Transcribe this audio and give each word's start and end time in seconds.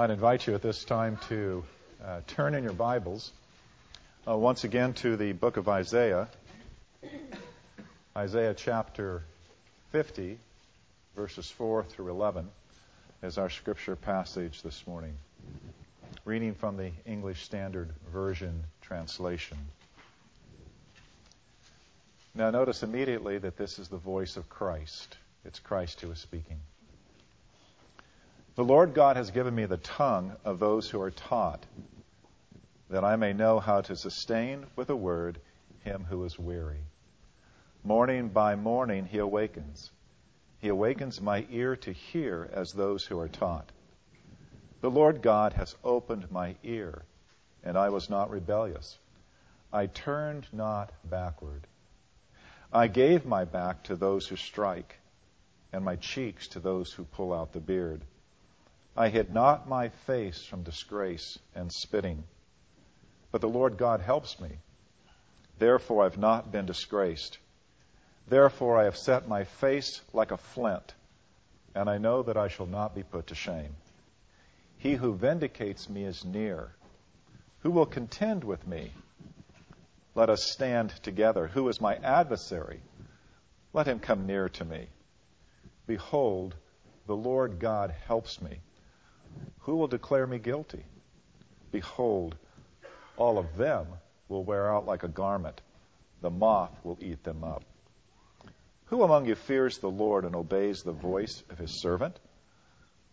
I'd 0.00 0.08
invite 0.08 0.46
you 0.46 0.54
at 0.54 0.62
this 0.62 0.82
time 0.82 1.18
to 1.28 1.62
uh, 2.02 2.20
turn 2.26 2.54
in 2.54 2.64
your 2.64 2.72
Bibles 2.72 3.32
uh, 4.26 4.34
once 4.34 4.64
again 4.64 4.94
to 4.94 5.14
the 5.18 5.32
book 5.32 5.58
of 5.58 5.68
Isaiah, 5.68 6.26
Isaiah 8.16 8.54
chapter 8.54 9.22
50, 9.90 10.38
verses 11.14 11.50
4 11.50 11.84
through 11.84 12.08
11, 12.12 12.48
is 13.22 13.36
our 13.36 13.50
scripture 13.50 13.94
passage 13.94 14.62
this 14.62 14.86
morning. 14.86 15.12
Reading 16.24 16.54
from 16.54 16.78
the 16.78 16.92
English 17.04 17.44
Standard 17.44 17.90
Version 18.10 18.64
translation. 18.80 19.58
Now, 22.34 22.48
notice 22.48 22.82
immediately 22.82 23.36
that 23.36 23.58
this 23.58 23.78
is 23.78 23.88
the 23.88 23.98
voice 23.98 24.38
of 24.38 24.48
Christ. 24.48 25.18
It's 25.44 25.58
Christ 25.58 26.00
who 26.00 26.10
is 26.10 26.20
speaking. 26.20 26.60
The 28.56 28.64
Lord 28.64 28.94
God 28.94 29.16
has 29.16 29.30
given 29.30 29.54
me 29.54 29.66
the 29.66 29.76
tongue 29.76 30.36
of 30.44 30.58
those 30.58 30.90
who 30.90 31.00
are 31.00 31.12
taught, 31.12 31.64
that 32.90 33.04
I 33.04 33.14
may 33.16 33.32
know 33.32 33.60
how 33.60 33.80
to 33.82 33.94
sustain 33.94 34.66
with 34.74 34.90
a 34.90 34.96
word 34.96 35.38
him 35.84 36.04
who 36.08 36.24
is 36.24 36.38
weary. 36.38 36.80
Morning 37.84 38.28
by 38.28 38.56
morning 38.56 39.06
he 39.06 39.18
awakens. 39.18 39.90
He 40.58 40.68
awakens 40.68 41.20
my 41.20 41.46
ear 41.50 41.76
to 41.76 41.92
hear 41.92 42.50
as 42.52 42.72
those 42.72 43.04
who 43.04 43.18
are 43.20 43.28
taught. 43.28 43.70
The 44.80 44.90
Lord 44.90 45.22
God 45.22 45.52
has 45.52 45.76
opened 45.84 46.30
my 46.30 46.56
ear, 46.64 47.04
and 47.62 47.78
I 47.78 47.90
was 47.90 48.10
not 48.10 48.30
rebellious. 48.30 48.98
I 49.72 49.86
turned 49.86 50.46
not 50.52 50.90
backward. 51.04 51.66
I 52.72 52.88
gave 52.88 53.24
my 53.24 53.44
back 53.44 53.84
to 53.84 53.96
those 53.96 54.26
who 54.26 54.36
strike, 54.36 54.96
and 55.72 55.84
my 55.84 55.96
cheeks 55.96 56.48
to 56.48 56.60
those 56.60 56.92
who 56.92 57.04
pull 57.04 57.32
out 57.32 57.52
the 57.52 57.60
beard. 57.60 58.02
I 58.96 59.08
hid 59.08 59.32
not 59.32 59.68
my 59.68 59.88
face 59.88 60.44
from 60.44 60.62
disgrace 60.62 61.38
and 61.54 61.72
spitting. 61.72 62.24
But 63.30 63.40
the 63.40 63.48
Lord 63.48 63.76
God 63.78 64.00
helps 64.00 64.40
me. 64.40 64.58
Therefore 65.58 66.04
I've 66.04 66.18
not 66.18 66.50
been 66.50 66.66
disgraced. 66.66 67.38
Therefore 68.28 68.78
I 68.78 68.84
have 68.84 68.96
set 68.96 69.28
my 69.28 69.44
face 69.44 70.00
like 70.12 70.32
a 70.32 70.36
flint, 70.36 70.94
and 71.74 71.88
I 71.88 71.98
know 71.98 72.22
that 72.22 72.36
I 72.36 72.48
shall 72.48 72.66
not 72.66 72.94
be 72.94 73.02
put 73.02 73.28
to 73.28 73.34
shame. 73.34 73.76
He 74.78 74.94
who 74.94 75.14
vindicates 75.14 75.88
me 75.88 76.04
is 76.04 76.24
near. 76.24 76.72
Who 77.60 77.70
will 77.70 77.86
contend 77.86 78.42
with 78.42 78.66
me? 78.66 78.92
Let 80.14 80.30
us 80.30 80.50
stand 80.50 80.90
together. 81.02 81.46
Who 81.46 81.68
is 81.68 81.80
my 81.80 81.96
adversary? 81.96 82.80
Let 83.72 83.86
him 83.86 84.00
come 84.00 84.26
near 84.26 84.48
to 84.48 84.64
me. 84.64 84.88
Behold, 85.86 86.56
the 87.06 87.16
Lord 87.16 87.58
God 87.58 87.94
helps 88.06 88.40
me. 88.40 88.60
Who 89.60 89.76
will 89.76 89.88
declare 89.88 90.26
me 90.26 90.38
guilty? 90.38 90.84
Behold, 91.70 92.36
all 93.16 93.38
of 93.38 93.56
them 93.56 93.86
will 94.28 94.44
wear 94.44 94.72
out 94.72 94.86
like 94.86 95.02
a 95.02 95.08
garment. 95.08 95.60
The 96.20 96.30
moth 96.30 96.78
will 96.84 96.98
eat 97.00 97.22
them 97.24 97.44
up. 97.44 97.64
Who 98.86 99.02
among 99.02 99.26
you 99.26 99.34
fears 99.34 99.78
the 99.78 99.90
Lord 99.90 100.24
and 100.24 100.34
obeys 100.34 100.82
the 100.82 100.92
voice 100.92 101.44
of 101.50 101.58
his 101.58 101.80
servant? 101.80 102.18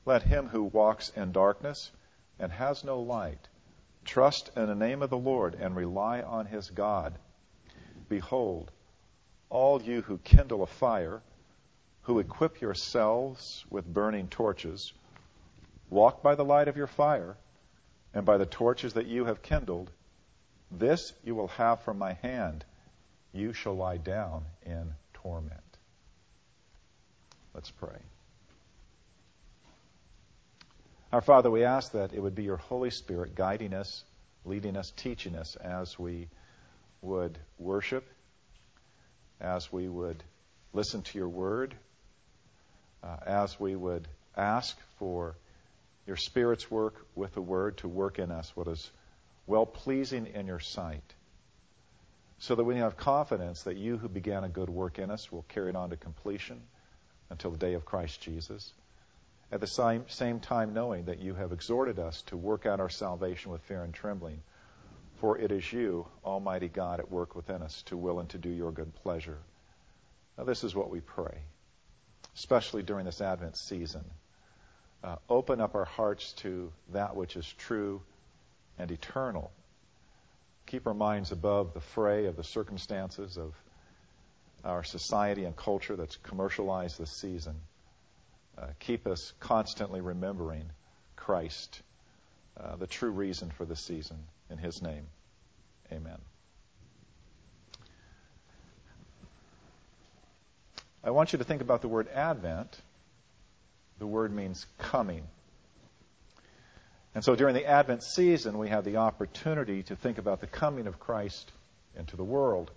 Let 0.05 0.23
him 0.23 0.47
who 0.47 0.63
walks 0.63 1.09
in 1.09 1.31
darkness 1.31 1.91
and 2.39 2.51
has 2.51 2.83
no 2.83 2.99
light 2.99 3.47
trust 4.07 4.49
in 4.55 4.65
the 4.67 4.75
name 4.75 5.03
of 5.03 5.09
the 5.09 5.17
Lord 5.17 5.53
and 5.53 5.75
rely 5.75 6.21
on 6.21 6.47
his 6.47 6.69
God. 6.69 7.19
Behold, 8.09 8.71
all 9.49 9.81
you 9.81 10.01
who 10.01 10.17
kindle 10.19 10.63
a 10.63 10.67
fire, 10.67 11.21
who 12.03 12.19
equip 12.19 12.61
yourselves 12.61 13.65
with 13.69 13.85
burning 13.85 14.29
torches, 14.29 14.93
Walk 15.89 16.21
by 16.21 16.35
the 16.35 16.45
light 16.45 16.67
of 16.67 16.77
your 16.77 16.87
fire, 16.87 17.37
and 18.13 18.25
by 18.25 18.37
the 18.37 18.45
torches 18.45 18.93
that 18.93 19.07
you 19.07 19.25
have 19.25 19.41
kindled. 19.41 19.91
This 20.71 21.13
you 21.23 21.35
will 21.35 21.47
have 21.49 21.81
from 21.81 21.97
my 21.97 22.13
hand. 22.13 22.65
You 23.31 23.53
shall 23.53 23.75
lie 23.75 23.97
down 23.97 24.45
in 24.65 24.93
torment. 25.13 25.61
Let's 27.53 27.71
pray. 27.71 27.99
Our 31.13 31.21
Father, 31.21 31.49
we 31.49 31.63
ask 31.63 31.93
that 31.93 32.13
it 32.13 32.21
would 32.21 32.35
be 32.35 32.43
your 32.43 32.57
Holy 32.57 32.89
Spirit 32.89 33.33
guiding 33.33 33.73
us, 33.73 34.03
leading 34.43 34.75
us, 34.75 34.91
teaching 34.97 35.35
us 35.35 35.55
as 35.55 35.97
we 35.97 36.27
would 37.01 37.37
worship, 37.57 38.05
as 39.39 39.71
we 39.71 39.87
would 39.87 40.21
listen 40.73 41.01
to 41.01 41.17
your 41.17 41.29
word, 41.29 41.75
uh, 43.03 43.17
as 43.25 43.57
we 43.57 43.75
would 43.75 44.07
ask 44.35 44.77
for 44.99 45.35
your 46.07 46.15
Spirit's 46.15 46.71
work 46.71 47.05
with 47.15 47.33
the 47.33 47.41
Word 47.41 47.77
to 47.77 47.87
work 47.89 48.17
in 48.17 48.31
us 48.31 48.51
what 48.55 48.67
is 48.67 48.89
well 49.45 49.65
pleasing 49.65 50.25
in 50.27 50.47
your 50.47 50.59
sight, 50.59 51.03
so 52.39 52.55
that 52.55 52.63
we 52.63 52.77
have 52.77 52.95
confidence 52.95 53.63
that 53.63 53.77
you 53.77 53.97
who 53.97 54.07
began 54.07 54.45
a 54.45 54.49
good 54.49 54.69
work 54.69 54.99
in 54.99 55.11
us 55.11 55.31
will 55.31 55.45
carry 55.49 55.69
it 55.69 55.75
on 55.75 55.89
to 55.89 55.97
completion 55.97 56.61
until 57.29 57.51
the 57.51 57.57
day 57.57 57.73
of 57.73 57.85
Christ 57.85 58.21
Jesus. 58.21 58.73
At 59.51 59.59
the 59.59 59.67
same, 59.67 60.39
time, 60.39 60.73
knowing 60.73 61.05
that 61.05 61.19
you 61.19 61.33
have 61.33 61.51
exhorted 61.51 61.99
us 61.99 62.21
to 62.23 62.37
work 62.37 62.65
out 62.65 62.79
our 62.79 62.89
salvation 62.89 63.51
with 63.51 63.61
fear 63.61 63.83
and 63.83 63.93
trembling, 63.93 64.41
for 65.19 65.37
it 65.37 65.51
is 65.51 65.71
you, 65.71 66.05
Almighty 66.23 66.67
God, 66.67 66.99
at 66.99 67.11
work 67.11 67.35
within 67.35 67.61
us 67.61 67.81
to 67.83 67.97
will 67.97 68.19
and 68.19 68.29
to 68.29 68.37
do 68.37 68.49
your 68.49 68.71
good 68.71 68.93
pleasure. 68.95 69.39
Now, 70.37 70.43
this 70.43 70.63
is 70.63 70.75
what 70.75 70.89
we 70.89 70.99
pray, 70.99 71.39
especially 72.35 72.83
during 72.83 73.05
this 73.05 73.21
Advent 73.21 73.57
season 73.57 74.03
uh, 75.03 75.15
open 75.29 75.61
up 75.61 75.75
our 75.75 75.85
hearts 75.85 76.33
to 76.33 76.71
that 76.93 77.15
which 77.15 77.35
is 77.35 77.45
true 77.57 78.01
and 78.79 78.91
eternal. 78.91 79.51
Keep 80.65 80.87
our 80.87 80.93
minds 80.93 81.31
above 81.31 81.73
the 81.73 81.79
fray 81.79 82.25
of 82.25 82.35
the 82.35 82.43
circumstances 82.43 83.37
of 83.37 83.53
our 84.63 84.83
society 84.83 85.45
and 85.45 85.55
culture 85.55 85.95
that's 85.95 86.17
commercialized 86.17 86.99
this 86.99 87.11
season. 87.11 87.55
Uh, 88.57 88.67
keep 88.79 89.07
us 89.07 89.33
constantly 89.39 90.01
remembering 90.01 90.65
Christ, 91.15 91.81
uh, 92.59 92.75
the 92.75 92.87
true 92.87 93.11
reason 93.11 93.51
for 93.51 93.65
the 93.65 93.75
season. 93.75 94.17
In 94.49 94.57
His 94.57 94.81
name, 94.81 95.05
amen. 95.91 96.17
I 101.03 101.11
want 101.11 101.31
you 101.31 101.39
to 101.39 101.45
think 101.45 101.61
about 101.61 101.81
the 101.81 101.87
word 101.87 102.07
Advent 102.09 102.81
the 103.99 104.07
word 104.07 104.33
means 104.33 104.65
coming. 104.77 105.23
And 107.15 107.23
so 107.23 107.35
during 107.35 107.55
the 107.55 107.65
Advent 107.65 108.03
season, 108.03 108.57
we 108.57 108.69
have 108.69 108.85
the 108.85 108.97
opportunity 108.97 109.83
to 109.83 109.95
think 109.95 110.17
about 110.17 110.39
the 110.39 110.47
coming 110.47 110.87
of 110.87 110.99
Christ 110.99 111.51
into 111.97 112.15
the 112.15 112.23
world. 112.23 112.71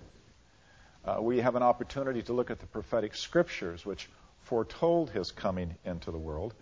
Uh, 1.05 1.19
we 1.21 1.41
have 1.41 1.57
an 1.57 1.63
opportunity 1.63 2.23
to 2.23 2.33
look 2.33 2.51
at 2.51 2.59
the 2.59 2.67
prophetic 2.67 3.15
scriptures 3.15 3.85
which 3.85 4.09
foretold 4.43 5.11
his 5.11 5.31
coming 5.31 5.75
into 5.85 6.11
the 6.11 6.19
world, 6.19 6.55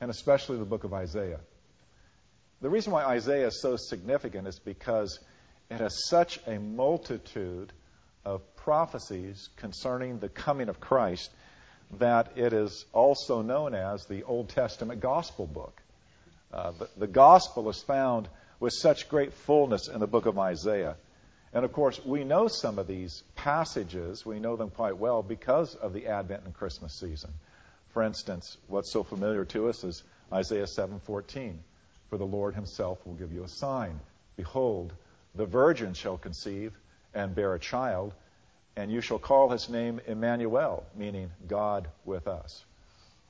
and 0.00 0.10
especially 0.10 0.58
the 0.58 0.64
book 0.64 0.84
of 0.84 0.92
Isaiah. 0.92 1.40
The 2.60 2.70
reason 2.70 2.92
why 2.92 3.04
Isaiah 3.04 3.48
is 3.48 3.60
so 3.60 3.76
significant 3.76 4.46
is 4.46 4.58
because 4.58 5.18
it 5.70 5.80
has 5.80 6.08
such 6.08 6.38
a 6.46 6.58
multitude 6.58 7.72
of 8.24 8.56
prophecies 8.56 9.48
concerning 9.56 10.18
the 10.18 10.28
coming 10.28 10.68
of 10.68 10.80
Christ 10.80 11.30
that 11.98 12.32
it 12.36 12.52
is 12.52 12.84
also 12.92 13.42
known 13.42 13.74
as 13.74 14.06
the 14.06 14.22
Old 14.24 14.48
Testament 14.48 15.00
Gospel 15.00 15.46
book. 15.46 15.80
Uh, 16.52 16.72
the, 16.72 16.88
the 16.96 17.06
Gospel 17.06 17.68
is 17.68 17.82
found 17.82 18.28
with 18.60 18.72
such 18.72 19.08
great 19.08 19.32
fullness 19.32 19.88
in 19.88 20.00
the 20.00 20.06
book 20.06 20.26
of 20.26 20.38
Isaiah. 20.38 20.96
And 21.52 21.64
of 21.64 21.72
course, 21.72 22.02
we 22.04 22.24
know 22.24 22.48
some 22.48 22.78
of 22.78 22.86
these 22.86 23.22
passages, 23.34 24.24
we 24.24 24.40
know 24.40 24.56
them 24.56 24.70
quite 24.70 24.96
well 24.96 25.22
because 25.22 25.74
of 25.74 25.92
the 25.92 26.06
Advent 26.06 26.44
and 26.44 26.54
Christmas 26.54 26.94
season. 26.94 27.30
For 27.92 28.02
instance, 28.02 28.56
what's 28.68 28.90
so 28.90 29.02
familiar 29.02 29.44
to 29.46 29.68
us 29.68 29.84
is 29.84 30.02
Isaiah 30.32 30.66
7:14, 30.66 31.62
"For 32.08 32.16
the 32.16 32.24
Lord 32.24 32.54
himself 32.54 33.04
will 33.06 33.14
give 33.14 33.32
you 33.32 33.44
a 33.44 33.48
sign: 33.48 34.00
behold, 34.36 34.94
the 35.34 35.44
virgin 35.44 35.92
shall 35.92 36.16
conceive 36.16 36.72
and 37.12 37.34
bear 37.34 37.52
a 37.54 37.58
child, 37.58 38.14
and 38.76 38.90
you 38.90 39.00
shall 39.00 39.18
call 39.18 39.50
his 39.50 39.68
name 39.68 40.00
Emmanuel, 40.06 40.84
meaning 40.96 41.30
God 41.46 41.88
with 42.04 42.26
us. 42.26 42.64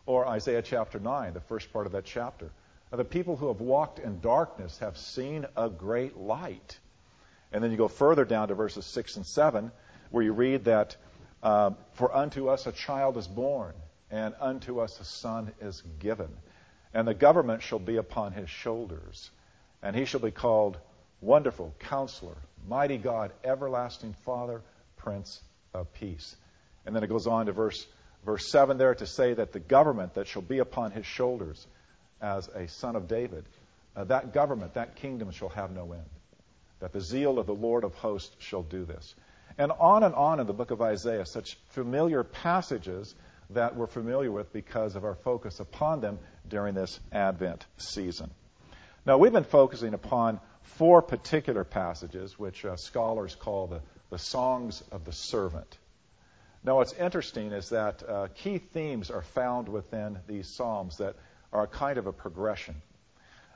Or 0.06 0.26
Isaiah 0.26 0.62
chapter 0.62 0.98
9, 0.98 1.34
the 1.34 1.40
first 1.40 1.72
part 1.72 1.86
of 1.86 1.92
that 1.92 2.04
chapter. 2.04 2.50
The 2.90 3.04
people 3.04 3.36
who 3.36 3.48
have 3.48 3.60
walked 3.60 3.98
in 3.98 4.20
darkness 4.20 4.78
have 4.78 4.98
seen 4.98 5.46
a 5.56 5.68
great 5.70 6.16
light. 6.16 6.78
And 7.52 7.62
then 7.62 7.70
you 7.70 7.76
go 7.76 7.88
further 7.88 8.24
down 8.24 8.48
to 8.48 8.54
verses 8.54 8.86
6 8.86 9.16
and 9.16 9.26
7, 9.26 9.72
where 10.10 10.22
you 10.22 10.32
read 10.32 10.64
that, 10.64 10.96
uh, 11.42 11.70
For 11.94 12.14
unto 12.14 12.48
us 12.48 12.66
a 12.66 12.72
child 12.72 13.16
is 13.16 13.26
born, 13.26 13.74
and 14.10 14.34
unto 14.40 14.80
us 14.80 15.00
a 15.00 15.04
son 15.04 15.52
is 15.60 15.82
given. 15.98 16.28
And 16.92 17.08
the 17.08 17.14
government 17.14 17.62
shall 17.62 17.78
be 17.78 17.96
upon 17.96 18.32
his 18.32 18.50
shoulders. 18.50 19.30
And 19.82 19.96
he 19.96 20.04
shall 20.04 20.20
be 20.20 20.30
called 20.30 20.78
Wonderful 21.20 21.74
Counselor, 21.78 22.36
Mighty 22.68 22.98
God, 22.98 23.32
Everlasting 23.42 24.14
Father, 24.24 24.60
Prince 25.02 25.40
of 25.74 25.92
Peace. 25.94 26.36
And 26.86 26.94
then 26.94 27.02
it 27.02 27.08
goes 27.08 27.26
on 27.26 27.46
to 27.46 27.52
verse, 27.52 27.86
verse 28.24 28.50
7 28.50 28.78
there 28.78 28.94
to 28.94 29.06
say 29.06 29.34
that 29.34 29.52
the 29.52 29.60
government 29.60 30.14
that 30.14 30.26
shall 30.26 30.42
be 30.42 30.58
upon 30.58 30.90
his 30.90 31.06
shoulders, 31.06 31.66
as 32.20 32.48
a 32.48 32.68
son 32.68 32.96
of 32.96 33.08
David, 33.08 33.44
uh, 33.96 34.04
that 34.04 34.32
government, 34.32 34.74
that 34.74 34.96
kingdom 34.96 35.30
shall 35.32 35.48
have 35.50 35.72
no 35.72 35.92
end. 35.92 36.08
That 36.80 36.92
the 36.92 37.00
zeal 37.00 37.38
of 37.38 37.46
the 37.46 37.54
Lord 37.54 37.84
of 37.84 37.94
hosts 37.94 38.34
shall 38.38 38.62
do 38.62 38.84
this. 38.84 39.14
And 39.58 39.70
on 39.72 40.02
and 40.02 40.14
on 40.14 40.40
in 40.40 40.46
the 40.46 40.52
book 40.52 40.70
of 40.70 40.80
Isaiah, 40.80 41.26
such 41.26 41.58
familiar 41.70 42.24
passages 42.24 43.14
that 43.50 43.76
we're 43.76 43.86
familiar 43.86 44.30
with 44.30 44.52
because 44.52 44.96
of 44.96 45.04
our 45.04 45.14
focus 45.14 45.60
upon 45.60 46.00
them 46.00 46.18
during 46.48 46.74
this 46.74 46.98
Advent 47.12 47.66
season. 47.76 48.30
Now, 49.04 49.18
we've 49.18 49.32
been 49.32 49.44
focusing 49.44 49.94
upon 49.94 50.40
four 50.62 51.02
particular 51.02 51.64
passages, 51.64 52.38
which 52.38 52.64
uh, 52.64 52.76
scholars 52.76 53.34
call 53.34 53.66
the, 53.66 53.80
the 54.12 54.18
Songs 54.18 54.84
of 54.92 55.06
the 55.06 55.12
Servant. 55.12 55.78
Now, 56.62 56.76
what's 56.76 56.92
interesting 56.92 57.50
is 57.50 57.70
that 57.70 58.06
uh, 58.06 58.28
key 58.34 58.58
themes 58.58 59.10
are 59.10 59.22
found 59.22 59.70
within 59.70 60.18
these 60.28 60.46
Psalms 60.46 60.98
that 60.98 61.16
are 61.50 61.64
a 61.64 61.66
kind 61.66 61.96
of 61.96 62.06
a 62.06 62.12
progression. 62.12 62.74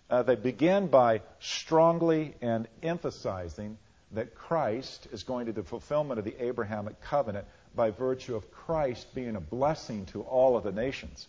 Uh, 0.09 0.23
they 0.23 0.35
begin 0.35 0.87
by 0.87 1.21
strongly 1.41 2.35
and 2.41 2.69
emphasizing 2.83 3.77
that 4.13 4.35
Christ 4.35 5.09
is 5.13 5.25
going 5.25 5.45
to 5.45 5.53
the 5.53 5.63
fulfillment 5.63 6.19
of 6.19 6.25
the 6.25 6.43
Abrahamic 6.43 7.03
covenant 7.03 7.47
by 7.75 7.91
virtue 7.91 8.35
of 8.35 8.51
Christ 8.51 9.15
being 9.15 9.37
a 9.37 9.41
blessing 9.41 10.07
to 10.07 10.23
all 10.23 10.57
of 10.57 10.65
the 10.65 10.73
nations. 10.73 11.29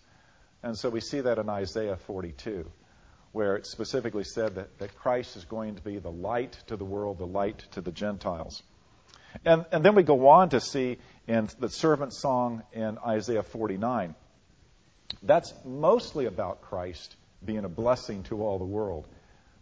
And 0.64 0.78
so 0.78 0.90
we 0.90 1.02
see 1.02 1.20
that 1.20 1.38
in 1.38 1.50
Isaiah 1.50 1.98
42, 1.98 2.66
where 3.34 3.58
it 3.58 3.66
specifically 3.66 4.24
said 4.24 4.56
that, 4.56 4.78
that 4.80 4.96
Christ 4.96 5.36
is 5.36 5.44
going 5.44 5.76
to 5.76 5.82
be 5.82 6.00
the 6.00 6.10
light 6.10 6.58
to 6.68 6.78
the 6.78 6.86
world, 6.86 7.18
the 7.18 7.28
light 7.28 7.66
to 7.72 7.82
the 7.82 7.92
Gentiles. 7.92 8.64
And, 9.46 9.66
and 9.72 9.84
then 9.84 9.96
we 9.96 10.04
go 10.04 10.28
on 10.30 10.50
to 10.50 10.60
see 10.60 10.98
in 11.28 11.50
the 11.60 11.70
servant 11.70 12.14
song 12.14 12.64
in 12.74 12.98
Isaiah 13.06 13.44
49. 13.44 14.16
That's 15.24 15.54
mostly 15.66 16.26
about 16.26 16.62
Christ 16.62 17.16
being 17.44 17.66
a 17.66 17.70
blessing 17.70 18.24
to 18.24 18.44
all 18.44 18.58
the 18.60 18.66
world. 18.66 19.08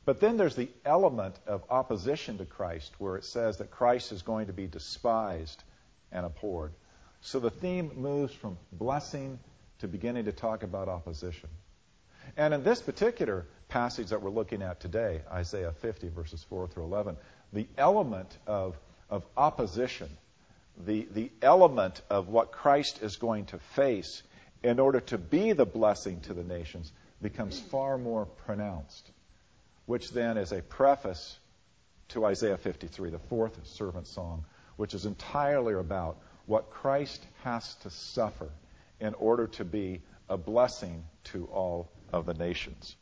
But 0.06 0.20
then 0.20 0.38
there's 0.38 0.56
the 0.56 0.70
element 0.86 1.36
of 1.48 1.64
opposition 1.70 2.38
to 2.38 2.46
Christ 2.46 2.94
where 3.00 3.16
it 3.16 3.26
says 3.26 3.58
that 3.58 3.72
Christ 3.72 4.12
is 4.12 4.22
going 4.22 4.48
to 4.48 4.54
be 4.54 4.68
despised 4.68 5.64
and 6.12 6.26
abhorred. 6.26 6.74
So 7.22 7.40
the 7.40 7.50
theme 7.50 7.92
moves 7.96 8.34
from 8.34 8.58
blessing 8.72 9.40
to 9.80 9.88
beginning 9.88 10.26
to 10.26 10.32
talk 10.32 10.62
about 10.62 10.88
opposition. 10.88 11.50
And 12.38 12.54
in 12.54 12.64
this 12.64 12.82
particular 12.82 13.46
passage 13.68 14.10
that 14.10 14.22
we're 14.22 14.30
looking 14.30 14.62
at 14.62 14.80
today, 14.80 15.22
Isaiah 15.32 15.72
50, 15.72 16.10
verses 16.10 16.46
4 16.50 16.68
through 16.68 16.84
11, 16.84 17.18
the 17.52 17.68
element 17.78 18.38
of, 18.46 18.78
of 19.10 19.26
opposition, 19.38 20.10
the, 20.86 21.08
the 21.12 21.32
element 21.42 22.02
of 22.10 22.28
what 22.28 22.52
Christ 22.52 23.02
is 23.02 23.16
going 23.18 23.46
to 23.46 23.60
face 23.60 24.24
in 24.64 24.80
order 24.80 25.00
to 25.00 25.18
be 25.18 25.54
the 25.54 25.66
blessing 25.66 26.22
to 26.22 26.34
the 26.34 26.44
nations 26.44 26.92
becomes 27.22 27.60
far 27.60 27.98
more 27.98 28.26
pronounced, 28.26 29.10
which 29.86 30.12
then 30.12 30.38
is 30.38 30.52
a 30.52 30.62
preface 30.62 31.38
to 32.10 32.26
Isaiah 32.26 32.58
53, 32.58 33.10
the 33.10 33.20
fourth 33.20 33.66
servant 33.66 34.08
song, 34.08 34.46
which 34.76 34.94
is 34.94 35.06
entirely 35.06 35.74
about 35.74 36.18
what 36.46 36.70
Christ 36.70 37.26
has 37.44 37.76
to 37.76 37.90
suffer 37.90 38.50
in 39.00 39.14
order 39.16 39.48
to 39.48 39.66
be 39.66 40.02
a 40.30 40.38
blessing 40.38 41.04
to 41.26 41.46
all 41.46 41.90
of 42.12 42.26
the 42.26 42.34
nations. 42.34 42.96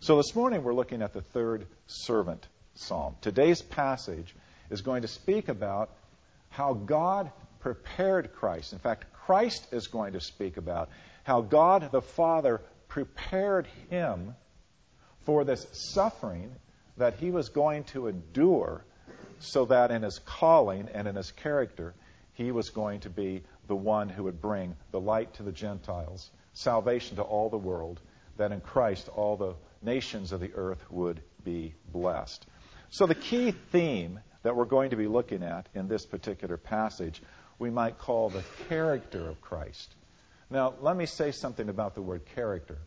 So 0.00 0.16
this 0.16 0.34
morning 0.34 0.64
we're 0.64 0.74
looking 0.74 1.02
at 1.02 1.12
the 1.12 1.20
third 1.20 1.66
servant 1.86 2.46
psalm. 2.74 3.16
Today's 3.20 3.62
passage 3.62 4.34
is 4.72 4.80
going 4.80 5.02
to 5.02 5.08
speak 5.08 5.48
about 5.48 5.90
how 6.48 6.74
God 6.74 7.30
prepared 7.60 8.32
Christ. 8.32 8.72
In 8.72 8.78
fact, 8.78 9.04
Christ 9.12 9.68
is 9.70 9.86
going 9.86 10.14
to 10.14 10.20
speak 10.20 10.56
about 10.56 10.88
how 11.24 11.42
God 11.42 11.92
the 11.92 12.02
Father 12.02 12.60
prepared 12.88 13.68
him 13.90 14.34
for 15.24 15.44
this 15.44 15.66
suffering 15.72 16.50
that 16.96 17.14
he 17.14 17.30
was 17.30 17.48
going 17.48 17.84
to 17.84 18.08
endure 18.08 18.84
so 19.38 19.66
that 19.66 19.90
in 19.90 20.02
his 20.02 20.18
calling 20.24 20.88
and 20.92 21.06
in 21.06 21.16
his 21.16 21.30
character, 21.32 21.94
he 22.34 22.50
was 22.50 22.70
going 22.70 23.00
to 23.00 23.10
be 23.10 23.42
the 23.68 23.76
one 23.76 24.08
who 24.08 24.24
would 24.24 24.40
bring 24.40 24.76
the 24.90 25.00
light 25.00 25.34
to 25.34 25.42
the 25.42 25.52
Gentiles, 25.52 26.30
salvation 26.54 27.16
to 27.16 27.22
all 27.22 27.48
the 27.48 27.58
world, 27.58 28.00
that 28.36 28.52
in 28.52 28.60
Christ 28.60 29.08
all 29.08 29.36
the 29.36 29.54
nations 29.82 30.32
of 30.32 30.40
the 30.40 30.52
earth 30.54 30.82
would 30.90 31.22
be 31.44 31.74
blessed. 31.92 32.46
So, 32.90 33.06
the 33.06 33.14
key 33.14 33.52
theme 33.52 34.20
that 34.42 34.56
we're 34.56 34.64
going 34.64 34.90
to 34.90 34.96
be 34.96 35.06
looking 35.06 35.42
at 35.42 35.68
in 35.74 35.88
this 35.88 36.04
particular 36.04 36.56
passage, 36.56 37.22
we 37.58 37.70
might 37.70 37.98
call 37.98 38.28
the 38.28 38.42
character 38.68 39.28
of 39.28 39.40
Christ. 39.40 39.94
Now, 40.50 40.74
let 40.80 40.96
me 40.96 41.06
say 41.06 41.32
something 41.32 41.68
about 41.68 41.94
the 41.94 42.02
word 42.02 42.22
character. 42.34 42.78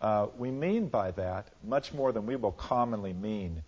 Uh, 0.00 0.28
we 0.38 0.50
mean 0.50 0.88
by 0.88 1.10
that 1.12 1.48
much 1.62 1.92
more 1.92 2.12
than 2.12 2.26
we 2.26 2.36
will 2.36 2.52
commonly 2.52 3.12
mean 3.12 3.62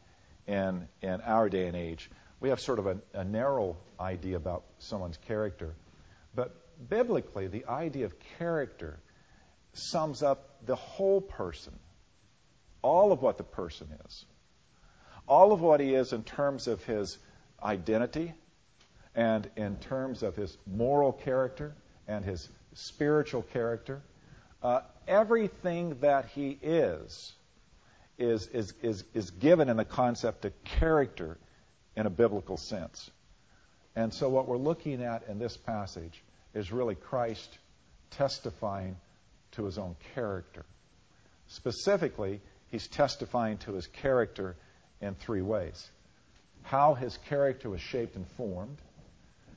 in, 0.46 0.88
in 1.02 1.20
our 1.20 1.48
day 1.48 1.66
and 1.66 1.76
age. 1.76 2.10
We 2.40 2.48
have 2.48 2.60
sort 2.60 2.78
of 2.78 2.86
a, 2.86 2.96
a 3.12 3.24
narrow 3.24 3.76
idea 4.00 4.36
about 4.36 4.64
someone's 4.78 5.18
character. 5.18 5.74
But 6.34 6.54
biblically, 6.88 7.46
the 7.46 7.66
idea 7.66 8.06
of 8.06 8.14
character 8.38 8.98
sums 9.74 10.22
up 10.22 10.66
the 10.66 10.76
whole 10.76 11.20
person, 11.20 11.74
all 12.82 13.12
of 13.12 13.22
what 13.22 13.38
the 13.38 13.44
person 13.44 13.88
is, 14.06 14.24
all 15.28 15.52
of 15.52 15.60
what 15.60 15.80
he 15.80 15.94
is 15.94 16.12
in 16.12 16.22
terms 16.24 16.66
of 16.66 16.82
his 16.84 17.18
identity 17.62 18.34
and 19.14 19.48
in 19.56 19.76
terms 19.76 20.22
of 20.22 20.36
his 20.36 20.56
moral 20.66 21.12
character 21.12 21.74
and 22.08 22.24
his 22.24 22.48
spiritual 22.74 23.42
character. 23.42 24.00
Uh, 24.62 24.80
everything 25.06 25.96
that 26.00 26.26
he 26.34 26.58
is, 26.62 27.32
is, 28.18 28.46
is, 28.48 28.74
is, 28.82 29.04
is 29.14 29.30
given 29.30 29.68
in 29.68 29.76
the 29.76 29.84
concept 29.84 30.44
of 30.44 30.64
character 30.64 31.38
in 31.96 32.06
a 32.06 32.10
biblical 32.10 32.56
sense. 32.56 33.10
And 33.94 34.12
so, 34.14 34.28
what 34.28 34.48
we're 34.48 34.56
looking 34.56 35.02
at 35.02 35.24
in 35.28 35.38
this 35.38 35.56
passage 35.56 36.22
is 36.54 36.72
really 36.72 36.94
Christ 36.94 37.58
testifying 38.10 38.96
to 39.52 39.64
his 39.64 39.76
own 39.76 39.96
character. 40.14 40.64
Specifically, 41.48 42.40
he's 42.70 42.86
testifying 42.88 43.58
to 43.58 43.72
his 43.72 43.86
character 43.86 44.56
in 45.02 45.14
three 45.14 45.42
ways 45.42 45.90
how 46.62 46.94
his 46.94 47.18
character 47.28 47.68
was 47.68 47.80
shaped 47.80 48.16
and 48.16 48.26
formed, 48.36 48.78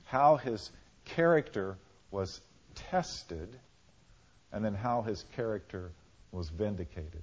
how 0.06 0.38
his 0.38 0.72
character 1.06 1.78
was 2.12 2.42
tested, 2.74 3.48
and 4.52 4.66
then 4.66 4.74
how 4.74 5.02
his 5.02 5.24
character 5.36 5.92
was 6.32 6.50
vindicated. 6.50 7.22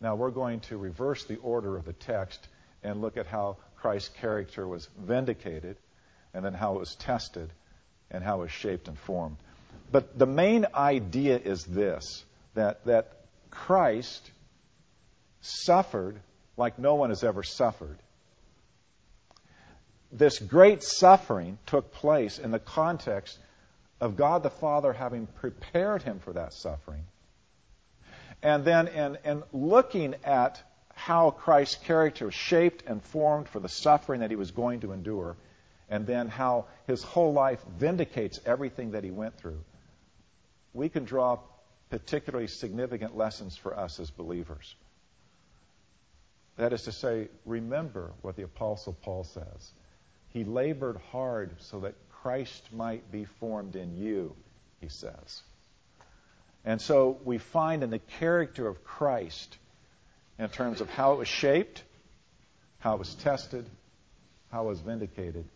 Now, 0.00 0.14
we're 0.14 0.30
going 0.30 0.60
to 0.60 0.76
reverse 0.76 1.24
the 1.24 1.36
order 1.36 1.76
of 1.76 1.84
the 1.84 1.92
text 1.92 2.46
and 2.82 3.00
look 3.00 3.16
at 3.16 3.26
how 3.26 3.56
Christ's 3.76 4.10
character 4.20 4.66
was 4.66 4.88
vindicated, 4.98 5.76
and 6.32 6.44
then 6.44 6.54
how 6.54 6.74
it 6.76 6.80
was 6.80 6.94
tested, 6.94 7.50
and 8.10 8.22
how 8.22 8.38
it 8.38 8.42
was 8.42 8.50
shaped 8.50 8.88
and 8.88 8.98
formed. 8.98 9.36
But 9.90 10.18
the 10.18 10.26
main 10.26 10.66
idea 10.74 11.38
is 11.38 11.64
this 11.64 12.24
that, 12.54 12.84
that 12.84 13.12
Christ 13.50 14.30
suffered 15.40 16.20
like 16.60 16.78
no 16.78 16.94
one 16.94 17.08
has 17.08 17.24
ever 17.24 17.42
suffered. 17.42 17.98
This 20.12 20.38
great 20.38 20.82
suffering 20.82 21.58
took 21.66 21.92
place 21.92 22.38
in 22.38 22.50
the 22.50 22.58
context 22.58 23.38
of 24.00 24.16
God 24.16 24.42
the 24.42 24.50
Father 24.50 24.92
having 24.92 25.26
prepared 25.26 26.02
him 26.02 26.20
for 26.20 26.34
that 26.34 26.52
suffering. 26.52 27.04
And 28.42 28.64
then 28.64 28.88
in, 28.88 29.18
in 29.24 29.42
looking 29.52 30.14
at 30.24 30.62
how 30.94 31.30
Christ's 31.30 31.76
character 31.76 32.26
was 32.26 32.34
shaped 32.34 32.84
and 32.86 33.02
formed 33.02 33.48
for 33.48 33.58
the 33.58 33.68
suffering 33.68 34.20
that 34.20 34.30
he 34.30 34.36
was 34.36 34.50
going 34.50 34.80
to 34.80 34.92
endure, 34.92 35.36
and 35.88 36.06
then 36.06 36.28
how 36.28 36.66
his 36.86 37.02
whole 37.02 37.32
life 37.32 37.60
vindicates 37.78 38.38
everything 38.44 38.90
that 38.92 39.02
he 39.02 39.10
went 39.10 39.36
through, 39.38 39.60
we 40.74 40.88
can 40.88 41.04
draw 41.04 41.38
particularly 41.88 42.46
significant 42.46 43.16
lessons 43.16 43.56
for 43.56 43.76
us 43.76 43.98
as 43.98 44.10
believers. 44.10 44.74
That 46.60 46.74
is 46.74 46.82
to 46.82 46.92
say, 46.92 47.28
remember 47.46 48.12
what 48.20 48.36
the 48.36 48.42
Apostle 48.42 48.92
Paul 48.92 49.24
says. 49.24 49.72
He 50.28 50.44
labored 50.44 50.98
hard 51.10 51.54
so 51.58 51.80
that 51.80 51.94
Christ 52.10 52.68
might 52.70 53.10
be 53.10 53.24
formed 53.24 53.76
in 53.76 53.96
you, 53.96 54.36
he 54.78 54.90
says. 54.90 55.40
And 56.62 56.78
so 56.78 57.18
we 57.24 57.38
find 57.38 57.82
in 57.82 57.88
the 57.88 57.98
character 57.98 58.68
of 58.68 58.84
Christ, 58.84 59.56
in 60.38 60.50
terms 60.50 60.82
of 60.82 60.90
how 60.90 61.14
it 61.14 61.18
was 61.20 61.28
shaped, 61.28 61.82
how 62.78 62.96
it 62.96 62.98
was 62.98 63.14
tested, 63.14 63.64
how 64.52 64.64
it 64.64 64.68
was 64.68 64.80
vindicated, 64.80 65.46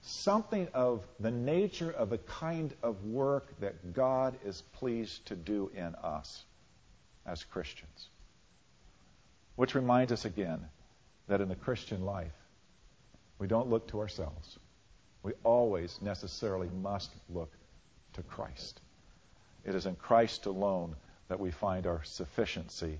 something 0.00 0.68
of 0.72 1.06
the 1.20 1.32
nature 1.32 1.90
of 1.90 2.08
the 2.08 2.16
kind 2.16 2.72
of 2.82 3.04
work 3.04 3.60
that 3.60 3.92
God 3.92 4.38
is 4.42 4.62
pleased 4.72 5.26
to 5.26 5.36
do 5.36 5.70
in 5.74 5.94
us 5.96 6.44
as 7.26 7.44
Christians. 7.44 8.08
Which 9.56 9.74
reminds 9.74 10.12
us 10.12 10.24
again 10.24 10.60
that 11.28 11.40
in 11.40 11.48
the 11.48 11.54
Christian 11.54 12.04
life, 12.04 12.32
we 13.38 13.46
don't 13.46 13.68
look 13.68 13.88
to 13.88 14.00
ourselves 14.00 14.58
we 15.24 15.32
always 15.42 15.98
necessarily 16.02 16.68
must 16.82 17.10
look 17.30 17.50
to 18.12 18.22
Christ. 18.22 18.80
It 19.64 19.74
is 19.74 19.86
in 19.86 19.96
Christ 19.96 20.46
alone 20.46 20.94
that 21.28 21.40
we 21.40 21.50
find 21.50 21.86
our 21.86 22.04
sufficiency 22.04 22.98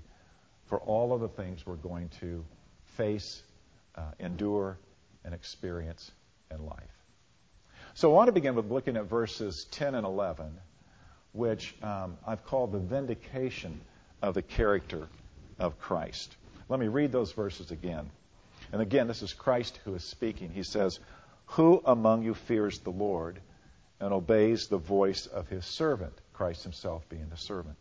for 0.65 0.79
all 0.79 1.13
of 1.13 1.21
the 1.21 1.29
things 1.29 1.65
we're 1.65 1.75
going 1.75 2.09
to 2.19 2.43
face, 2.97 3.43
uh, 3.95 4.01
endure, 4.19 4.77
and 5.23 5.33
experience 5.33 6.11
in 6.51 6.65
life. 6.65 6.81
So 7.93 8.11
I 8.11 8.15
want 8.15 8.27
to 8.27 8.33
begin 8.33 8.55
with 8.55 8.71
looking 8.71 8.97
at 8.97 9.05
verses 9.05 9.67
10 9.71 9.93
and 9.93 10.05
11, 10.05 10.47
which 11.33 11.75
um, 11.83 12.17
I've 12.25 12.43
called 12.43 12.71
the 12.71 12.79
vindication 12.79 13.79
of 14.23 14.33
the 14.33 14.41
character 14.41 15.07
of 15.59 15.79
Christ. 15.79 16.35
Let 16.67 16.79
me 16.79 16.87
read 16.87 17.11
those 17.11 17.31
verses 17.31 17.71
again. 17.71 18.09
And 18.71 18.81
again, 18.81 19.07
this 19.07 19.21
is 19.21 19.33
Christ 19.33 19.79
who 19.85 19.93
is 19.93 20.03
speaking. 20.03 20.49
He 20.49 20.63
says, 20.63 20.99
Who 21.47 21.81
among 21.85 22.23
you 22.23 22.33
fears 22.33 22.79
the 22.79 22.89
Lord 22.89 23.39
and 23.99 24.11
obeys 24.11 24.67
the 24.67 24.77
voice 24.77 25.27
of 25.27 25.47
his 25.47 25.65
servant? 25.65 26.13
Christ 26.33 26.63
himself 26.63 27.07
being 27.07 27.29
the 27.29 27.37
servant. 27.37 27.77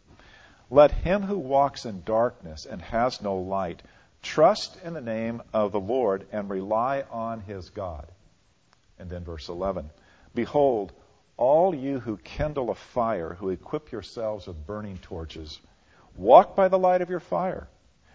Let 0.71 0.91
him 0.91 1.23
who 1.23 1.38
walks 1.38 1.87
in 1.87 2.03
darkness 2.05 2.67
and 2.67 2.81
has 2.83 3.23
no 3.23 3.37
light 3.37 3.83
trust 4.23 4.76
in 4.85 4.95
the 4.95 5.00
name 5.00 5.43
of 5.53 5.73
the 5.73 5.81
Lord 5.81 6.26
and 6.33 6.49
rely 6.49 7.05
on 7.11 7.41
his 7.41 7.71
God. 7.71 8.07
And 8.99 9.09
then 9.09 9.25
verse 9.25 9.49
11 9.49 9.91
Behold, 10.35 10.93
all 11.37 11.75
you 11.75 12.00
who 12.00 12.17
kindle 12.19 12.71
a 12.71 12.75
fire, 12.75 13.35
who 13.35 13.49
equip 13.49 13.93
yourselves 13.93 14.47
with 14.47 14.67
burning 14.67 14.99
torches, 14.99 15.59
walk 16.17 16.55
by 16.55 16.69
the 16.69 16.79
light 16.79 17.03
of 17.03 17.11
your 17.11 17.21
fire 17.21 17.67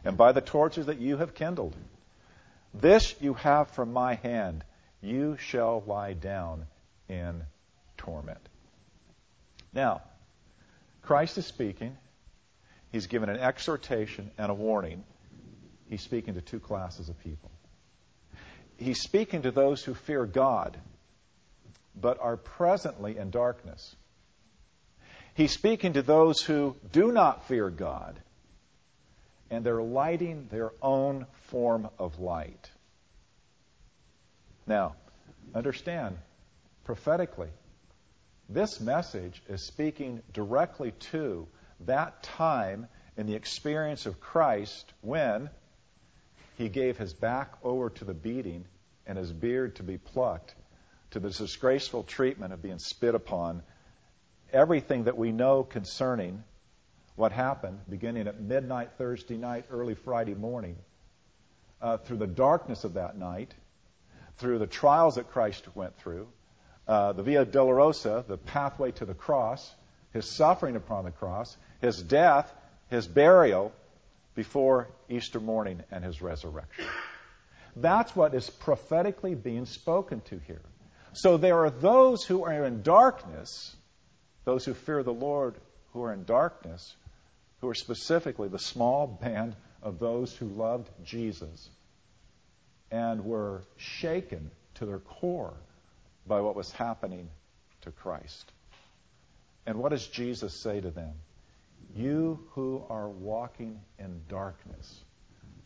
and 0.04 0.18
by 0.18 0.32
the 0.32 0.42
torches 0.42 0.88
that 0.88 1.00
you 1.00 1.18
have 1.18 1.34
kindled. 1.34 1.76
This 2.74 3.16
you 3.20 3.34
have 3.36 3.70
from 3.72 3.94
my 3.94 4.16
hand. 4.16 4.64
You 5.02 5.38
shall 5.40 5.84
lie 5.86 6.14
down 6.14 6.66
in 7.08 7.44
torment. 7.98 8.42
Now, 9.74 10.02
Christ 11.02 11.38
is 11.38 11.46
speaking. 11.46 11.98
He's 12.92 13.08
given 13.08 13.30
an 13.30 13.38
exhortation 13.38 14.32
and 14.38 14.52
a 14.52 14.54
warning. 14.54 15.04
He's 15.90 16.02
speaking 16.02 16.36
to 16.36 16.42
two 16.42 16.60
classes 16.60 17.10
of 17.10 17.20
people. 17.20 17.50
He's 18.78 19.02
speaking 19.02 19.42
to 19.44 19.52
those 19.52 19.84
who 19.84 19.94
fear 19.94 20.26
God, 20.26 20.78
but 22.00 22.20
are 22.22 22.38
presently 22.38 23.18
in 23.18 23.30
darkness. 23.30 23.96
He's 25.34 25.52
speaking 25.52 25.94
to 25.94 26.02
those 26.02 26.42
who 26.42 26.76
do 26.92 27.12
not 27.12 27.48
fear 27.48 27.70
God, 27.70 28.20
and 29.50 29.64
they're 29.64 29.82
lighting 29.82 30.48
their 30.52 30.72
own 30.82 31.26
form 31.50 31.90
of 31.98 32.20
light. 32.20 32.70
Now, 34.68 34.96
understand, 35.56 36.18
prophetically, 36.84 37.50
this 38.48 38.80
message 38.80 39.42
is 39.48 39.64
speaking 39.64 40.22
directly 40.34 40.92
to 41.12 41.48
that 41.82 42.24
time 42.24 42.88
in 43.18 43.26
the 43.26 43.36
experience 43.36 44.06
of 44.06 44.20
Christ 44.20 44.92
when 45.02 45.50
he 46.58 46.70
gave 46.70 46.98
his 46.98 47.14
back 47.14 47.54
over 47.64 47.90
to 47.90 48.06
the 48.06 48.14
beating 48.14 48.66
and 49.08 49.18
his 49.18 49.32
beard 49.32 49.76
to 49.78 49.84
be 49.84 49.98
plucked, 49.98 50.56
to 51.12 51.20
the 51.20 51.30
disgraceful 51.30 52.04
treatment 52.04 52.54
of 52.54 52.62
being 52.62 52.80
spit 52.80 53.16
upon, 53.16 53.64
everything 54.52 55.06
that 55.06 55.18
we 55.18 55.32
know 55.32 55.64
concerning 55.64 56.44
what 57.20 57.34
happened 57.34 57.78
beginning 57.90 58.28
at 58.30 58.40
midnight 58.40 58.92
Thursday 58.98 59.36
night, 59.36 59.66
early 59.70 59.94
Friday 59.94 60.36
morning, 60.36 60.78
uh, 61.82 61.98
through 61.98 62.16
the 62.16 62.26
darkness 62.26 62.86
of 62.86 62.94
that 62.94 63.18
night, 63.18 63.54
through 64.38 64.58
the 64.58 64.66
trials 64.66 65.16
that 65.16 65.30
Christ 65.30 65.68
went 65.76 65.98
through, 65.98 66.30
uh, 66.88 67.12
the 67.12 67.22
Via 67.22 67.46
Dolorosa, 67.46 68.26
the 68.26 68.38
pathway 68.38 68.92
to 68.92 69.06
the 69.06 69.14
cross, 69.14 69.76
his 70.14 70.26
suffering 70.26 70.78
upon 70.78 71.04
the 71.04 71.12
cross, 71.12 71.58
his 71.82 72.02
death, 72.02 72.54
his 72.90 73.06
burial 73.06 73.74
before 74.34 74.88
Easter 75.10 75.42
morning 75.42 75.84
and 75.92 76.06
his 76.06 76.22
resurrection. 76.22 76.86
That's 77.76 78.16
what 78.16 78.34
is 78.34 78.50
prophetically 78.50 79.36
being 79.36 79.66
spoken 79.66 80.22
to 80.22 80.40
here. 80.48 80.62
So 81.12 81.36
there 81.36 81.66
are 81.66 81.70
those 81.70 82.24
who 82.24 82.46
are 82.46 82.64
in 82.64 82.82
darkness, 82.82 83.76
those 84.46 84.64
who 84.64 84.74
fear 84.74 85.04
the 85.04 85.12
Lord 85.14 85.56
who 85.92 86.04
are 86.04 86.14
in 86.14 86.24
darkness, 86.24 86.96
who 87.62 87.70
are 87.70 87.76
specifically 87.76 88.48
the 88.48 88.60
small 88.60 89.08
band 89.08 89.56
of 89.82 90.00
those 90.00 90.34
who 90.36 90.48
loved 90.48 90.90
Jesus 91.04 91.70
and 92.92 93.24
were 93.24 93.64
shaken 93.78 94.52
to 94.76 94.86
their 94.86 95.00
core 95.00 95.54
by 96.28 96.42
what 96.42 96.56
was 96.56 96.72
happening 96.72 97.30
to 97.82 97.92
Christ. 97.92 98.52
And 99.66 99.78
what 99.78 99.90
does 99.90 100.08
Jesus 100.08 100.62
say 100.62 100.82
to 100.82 100.90
them? 100.90 101.14
You 101.96 102.40
who 102.52 102.84
are 102.90 103.10
walking 103.10 103.80
in 103.98 104.22
darkness, 104.30 105.02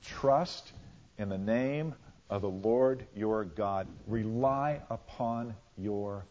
trust 0.04 0.72
in 1.18 1.30
the 1.30 1.38
name 1.38 1.96
of 2.30 2.42
the 2.42 2.50
Lord 2.50 3.06
your 3.16 3.46
God. 3.46 3.88
Rely 4.08 4.82
upon 4.90 5.56
your 5.78 6.26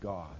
God. 0.00 0.36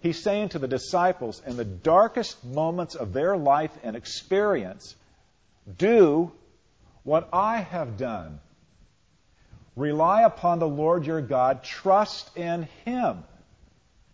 He's 0.00 0.22
saying 0.22 0.50
to 0.50 0.58
the 0.58 0.68
disciples 0.68 1.42
in 1.46 1.56
the 1.56 1.64
darkest 1.64 2.44
moments 2.44 2.94
of 2.94 3.12
their 3.12 3.36
life 3.36 3.72
and 3.82 3.96
experience, 3.96 4.94
do 5.76 6.32
what 7.02 7.28
I 7.32 7.58
have 7.58 7.96
done. 7.96 8.40
Rely 9.76 10.22
upon 10.22 10.58
the 10.58 10.68
Lord 10.68 11.06
your 11.06 11.20
God. 11.20 11.62
Trust 11.62 12.36
in 12.36 12.68
Him. 12.84 13.24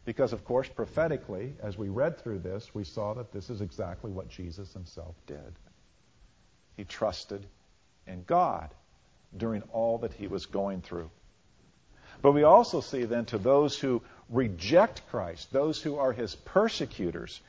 Because, 0.04 0.34
of 0.34 0.44
course, 0.44 0.68
prophetically, 0.68 1.54
as 1.62 1.78
we 1.78 1.88
read 1.88 2.18
through 2.18 2.40
this, 2.40 2.74
we 2.74 2.84
saw 2.84 3.14
that 3.14 3.32
this 3.32 3.48
is 3.48 3.62
exactly 3.62 4.10
what 4.10 4.28
Jesus 4.28 4.72
himself 4.72 5.14
did. 5.26 5.58
He 6.76 6.84
trusted 6.84 7.46
in 8.06 8.22
God 8.24 8.70
during 9.34 9.62
all 9.72 9.98
that 9.98 10.12
he 10.12 10.26
was 10.26 10.44
going 10.44 10.82
through. 10.82 11.10
But 12.20 12.32
we 12.32 12.42
also 12.42 12.80
see 12.80 13.04
then 13.04 13.24
to 13.26 13.38
those 13.38 13.78
who 13.78 14.02
reject 14.28 15.02
Christ, 15.10 15.52
those 15.52 15.80
who 15.80 15.96
are 15.96 16.12
his 16.12 16.34
persecutors, 16.34 17.40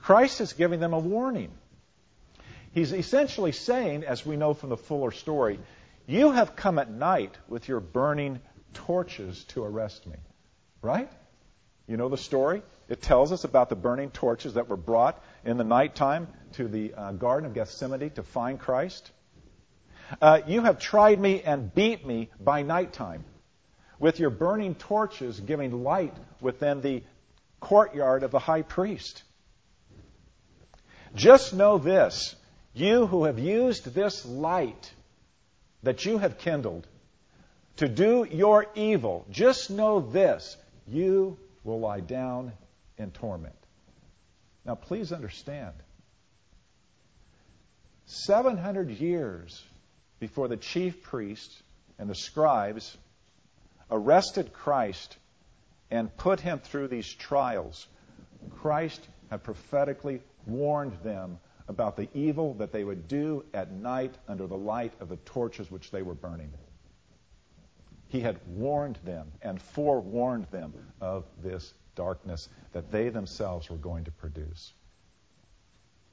Christ 0.00 0.40
is 0.40 0.52
giving 0.52 0.80
them 0.80 0.92
a 0.92 0.98
warning. 0.98 1.50
He's 2.72 2.92
essentially 2.92 3.52
saying, 3.52 4.04
as 4.04 4.24
we 4.24 4.36
know 4.36 4.54
from 4.54 4.70
the 4.70 4.76
fuller 4.76 5.10
story, 5.10 5.58
you 6.06 6.32
have 6.32 6.56
come 6.56 6.78
at 6.78 6.90
night 6.90 7.36
with 7.48 7.68
your 7.68 7.80
burning 7.80 8.40
torches 8.74 9.44
to 9.44 9.62
arrest 9.62 10.06
me. 10.06 10.16
Right? 10.80 11.10
You 11.86 11.96
know 11.96 12.08
the 12.08 12.16
story? 12.16 12.62
It 12.88 13.00
tells 13.00 13.32
us 13.32 13.44
about 13.44 13.68
the 13.68 13.76
burning 13.76 14.10
torches 14.10 14.54
that 14.54 14.68
were 14.68 14.76
brought 14.76 15.22
in 15.44 15.56
the 15.56 15.64
nighttime 15.64 16.28
to 16.54 16.68
the 16.68 16.94
uh, 16.94 17.12
Garden 17.12 17.46
of 17.46 17.54
Gethsemane 17.54 18.10
to 18.10 18.22
find 18.22 18.58
Christ. 18.58 19.10
Uh, 20.20 20.40
you 20.46 20.62
have 20.62 20.78
tried 20.78 21.18
me 21.20 21.42
and 21.42 21.74
beat 21.74 22.06
me 22.06 22.30
by 22.40 22.62
nighttime, 22.62 23.24
with 23.98 24.18
your 24.18 24.30
burning 24.30 24.74
torches 24.74 25.40
giving 25.40 25.82
light 25.84 26.14
within 26.40 26.80
the 26.80 27.02
courtyard 27.60 28.22
of 28.22 28.30
the 28.30 28.38
high 28.38 28.62
priest. 28.62 29.22
Just 31.14 31.54
know 31.54 31.78
this 31.78 32.34
you 32.74 33.06
who 33.06 33.24
have 33.24 33.38
used 33.38 33.94
this 33.94 34.24
light 34.24 34.92
that 35.82 36.04
you 36.04 36.18
have 36.18 36.38
kindled 36.38 36.86
to 37.76 37.88
do 37.88 38.26
your 38.30 38.66
evil, 38.74 39.26
just 39.30 39.70
know 39.70 40.00
this 40.00 40.56
you 40.86 41.38
will 41.64 41.80
lie 41.80 42.00
down 42.00 42.52
in 42.98 43.10
torment. 43.10 43.54
Now, 44.64 44.74
please 44.74 45.12
understand 45.12 45.74
700 48.06 48.90
years 48.90 49.62
before 50.20 50.48
the 50.48 50.56
chief 50.56 51.02
priests 51.02 51.62
and 51.98 52.08
the 52.08 52.14
scribes 52.14 52.96
arrested 53.92 54.52
Christ 54.52 55.18
and 55.90 56.14
put 56.16 56.40
him 56.40 56.58
through 56.58 56.88
these 56.88 57.12
trials, 57.12 57.86
Christ 58.50 59.06
had 59.30 59.44
prophetically 59.44 60.22
warned 60.46 60.94
them 61.04 61.38
about 61.68 61.96
the 61.96 62.08
evil 62.14 62.54
that 62.54 62.72
they 62.72 62.82
would 62.82 63.06
do 63.06 63.44
at 63.54 63.70
night 63.70 64.14
under 64.26 64.46
the 64.46 64.56
light 64.56 64.92
of 65.00 65.08
the 65.08 65.16
torches 65.16 65.70
which 65.70 65.90
they 65.90 66.02
were 66.02 66.14
burning. 66.14 66.50
He 68.08 68.20
had 68.20 68.40
warned 68.46 68.98
them 69.04 69.30
and 69.42 69.60
forewarned 69.60 70.46
them 70.50 70.74
of 71.00 71.24
this 71.42 71.72
darkness 71.94 72.48
that 72.72 72.90
they 72.90 73.10
themselves 73.10 73.70
were 73.70 73.76
going 73.76 74.04
to 74.04 74.10
produce. 74.10 74.72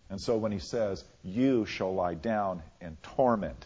And 0.09 0.19
so 0.19 0.37
when 0.37 0.51
he 0.51 0.59
says, 0.59 1.03
You 1.23 1.65
shall 1.65 1.93
lie 1.93 2.15
down 2.15 2.61
in 2.81 2.97
torment, 3.01 3.65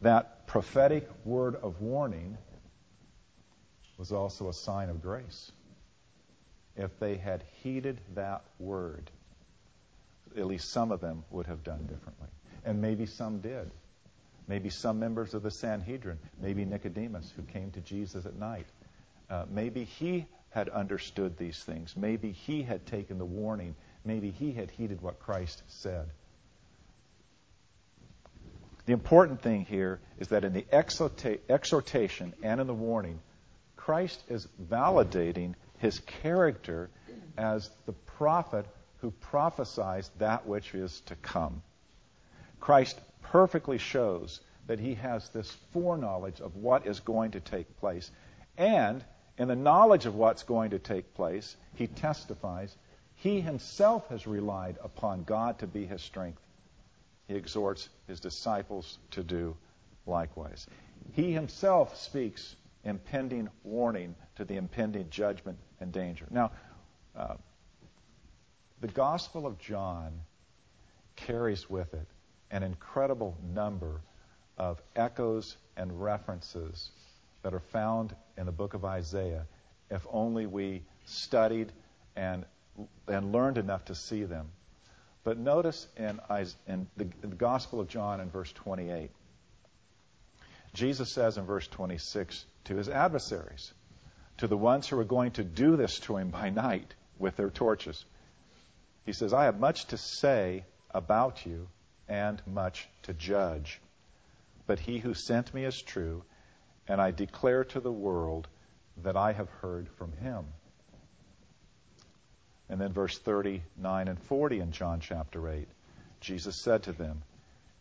that 0.00 0.46
prophetic 0.46 1.08
word 1.24 1.56
of 1.56 1.80
warning 1.80 2.36
was 4.02 4.10
also 4.10 4.48
a 4.48 4.52
sign 4.52 4.90
of 4.90 5.00
grace. 5.00 5.52
If 6.74 6.98
they 6.98 7.18
had 7.18 7.44
heeded 7.62 8.00
that 8.16 8.42
word, 8.58 9.12
at 10.36 10.44
least 10.44 10.70
some 10.70 10.90
of 10.90 11.00
them 11.00 11.22
would 11.30 11.46
have 11.46 11.62
done 11.62 11.86
differently. 11.86 12.26
And 12.64 12.80
maybe 12.80 13.06
some 13.06 13.38
did. 13.38 13.70
Maybe 14.48 14.70
some 14.70 14.98
members 14.98 15.34
of 15.34 15.44
the 15.44 15.52
Sanhedrin, 15.52 16.18
maybe 16.40 16.64
Nicodemus, 16.64 17.32
who 17.36 17.42
came 17.42 17.70
to 17.70 17.80
Jesus 17.80 18.26
at 18.26 18.34
night. 18.34 18.66
Uh, 19.30 19.44
maybe 19.48 19.84
he 19.84 20.26
had 20.50 20.68
understood 20.68 21.38
these 21.38 21.62
things. 21.62 21.96
Maybe 21.96 22.32
he 22.32 22.64
had 22.64 22.84
taken 22.86 23.18
the 23.18 23.24
warning 23.24 23.76
maybe 24.04 24.32
he 24.32 24.50
had 24.50 24.68
heeded 24.68 25.00
what 25.00 25.20
Christ 25.20 25.62
said. 25.68 26.10
The 28.86 28.94
important 28.94 29.42
thing 29.42 29.64
here 29.64 30.00
is 30.18 30.26
that 30.28 30.44
in 30.44 30.52
the 30.54 30.66
exhortation 30.72 32.34
and 32.42 32.60
in 32.60 32.66
the 32.66 32.74
warning, 32.74 33.20
Christ 33.84 34.22
is 34.28 34.46
validating 34.70 35.54
his 35.78 35.98
character 36.22 36.88
as 37.36 37.68
the 37.84 37.92
prophet 37.92 38.64
who 38.98 39.10
prophesies 39.10 40.08
that 40.18 40.46
which 40.46 40.72
is 40.72 41.00
to 41.06 41.16
come. 41.16 41.62
Christ 42.60 43.00
perfectly 43.22 43.78
shows 43.78 44.40
that 44.68 44.78
he 44.78 44.94
has 44.94 45.28
this 45.30 45.50
foreknowledge 45.72 46.40
of 46.40 46.54
what 46.54 46.86
is 46.86 47.00
going 47.00 47.32
to 47.32 47.40
take 47.40 47.76
place. 47.80 48.08
And 48.56 49.04
in 49.36 49.48
the 49.48 49.56
knowledge 49.56 50.06
of 50.06 50.14
what's 50.14 50.44
going 50.44 50.70
to 50.70 50.78
take 50.78 51.12
place, 51.14 51.56
he 51.74 51.88
testifies 51.88 52.76
he 53.16 53.40
himself 53.40 54.06
has 54.10 54.28
relied 54.28 54.78
upon 54.84 55.24
God 55.24 55.58
to 55.58 55.66
be 55.66 55.86
his 55.86 56.02
strength. 56.02 56.40
He 57.26 57.34
exhorts 57.34 57.88
his 58.06 58.20
disciples 58.20 58.98
to 59.10 59.24
do 59.24 59.56
likewise. 60.06 60.68
He 61.14 61.32
himself 61.32 61.96
speaks 61.96 62.54
impending 62.84 63.48
warning 63.62 64.14
to 64.36 64.44
the 64.44 64.56
impending 64.56 65.08
judgment 65.10 65.58
and 65.80 65.92
danger. 65.92 66.26
Now, 66.30 66.52
uh, 67.16 67.34
the 68.80 68.88
Gospel 68.88 69.46
of 69.46 69.58
John 69.58 70.12
carries 71.16 71.70
with 71.70 71.94
it 71.94 72.06
an 72.50 72.62
incredible 72.62 73.36
number 73.54 74.00
of 74.58 74.82
echoes 74.96 75.56
and 75.76 76.02
references 76.02 76.90
that 77.42 77.54
are 77.54 77.60
found 77.60 78.14
in 78.36 78.46
the 78.46 78.52
book 78.52 78.74
of 78.74 78.84
Isaiah 78.84 79.46
if 79.90 80.06
only 80.10 80.46
we 80.46 80.82
studied 81.04 81.72
and, 82.16 82.44
and 83.06 83.32
learned 83.32 83.58
enough 83.58 83.84
to 83.86 83.94
see 83.94 84.24
them. 84.24 84.48
But 85.24 85.38
notice 85.38 85.86
in, 85.96 86.20
in 86.66 86.88
the, 86.96 87.06
in 87.22 87.30
the 87.30 87.36
Gospel 87.36 87.80
of 87.80 87.88
John 87.88 88.20
in 88.20 88.30
verse 88.30 88.52
28, 88.52 89.10
Jesus 90.74 91.12
says 91.12 91.36
in 91.36 91.44
verse 91.44 91.68
26 91.68 92.46
to 92.64 92.76
his 92.76 92.88
adversaries, 92.88 93.72
to 94.38 94.46
the 94.46 94.56
ones 94.56 94.88
who 94.88 94.98
are 94.98 95.04
going 95.04 95.32
to 95.32 95.44
do 95.44 95.76
this 95.76 95.98
to 96.00 96.16
him 96.16 96.30
by 96.30 96.50
night 96.50 96.94
with 97.18 97.36
their 97.36 97.50
torches, 97.50 98.04
he 99.04 99.12
says, 99.12 99.32
I 99.32 99.44
have 99.44 99.58
much 99.58 99.86
to 99.86 99.96
say 99.96 100.64
about 100.90 101.44
you 101.44 101.68
and 102.08 102.40
much 102.46 102.88
to 103.02 103.12
judge. 103.12 103.80
But 104.66 104.78
he 104.78 104.98
who 104.98 105.14
sent 105.14 105.52
me 105.52 105.64
is 105.64 105.80
true, 105.80 106.22
and 106.86 107.00
I 107.00 107.10
declare 107.10 107.64
to 107.64 107.80
the 107.80 107.92
world 107.92 108.48
that 109.02 109.16
I 109.16 109.32
have 109.32 109.48
heard 109.48 109.88
from 109.88 110.12
him. 110.12 110.44
And 112.68 112.80
then 112.80 112.92
verse 112.92 113.18
39 113.18 114.08
and 114.08 114.18
40 114.18 114.60
in 114.60 114.72
John 114.72 115.00
chapter 115.00 115.48
8, 115.48 115.68
Jesus 116.20 116.62
said 116.62 116.84
to 116.84 116.92
them, 116.92 117.22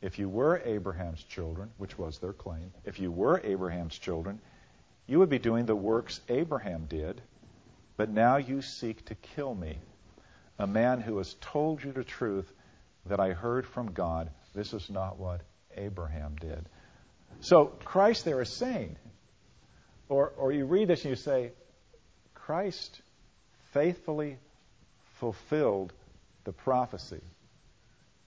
If 0.02 0.18
you 0.20 0.28
were 0.28 0.62
Abraham's 0.66 1.24
children, 1.24 1.70
which 1.78 1.98
was 1.98 2.18
their 2.18 2.34
claim, 2.34 2.74
if 2.84 3.00
you 3.00 3.12
were 3.12 3.40
Abraham's 3.44 3.98
children, 3.98 4.42
you 5.12 5.20
would 5.20 5.30
be 5.30 5.40
doing 5.40 5.66
the 5.66 5.76
works 5.76 6.22
Abraham 6.30 6.86
did, 6.86 7.22
but 7.98 8.10
now 8.10 8.38
you 8.38 8.62
seek 8.62 9.04
to 9.08 9.16
kill 9.16 9.54
me 9.54 9.78
a 10.58 10.66
man 10.66 11.02
who 11.02 11.18
has 11.18 11.36
told 11.42 11.84
you 11.84 11.92
the 11.92 12.06
truth 12.06 12.50
that 13.08 13.20
I 13.20 13.34
heard 13.34 13.68
from 13.68 13.92
God. 13.92 14.30
This 14.56 14.72
is 14.72 14.90
not 14.90 15.20
what 15.20 15.42
Abraham 15.76 16.38
did. 16.40 16.66
So 17.42 17.66
Christ 17.84 18.24
there 18.24 18.40
is 18.40 18.54
saying, 18.54 18.96
or, 20.08 20.32
or 20.38 20.54
you 20.54 20.64
read 20.64 20.88
this 20.88 21.02
and 21.02 21.10
you 21.10 21.18
say, 21.18 21.52
Christ 22.34 23.02
faithfully 23.74 24.38
fulfilled 25.20 25.92
the 26.46 26.54
prophecy 26.54 27.22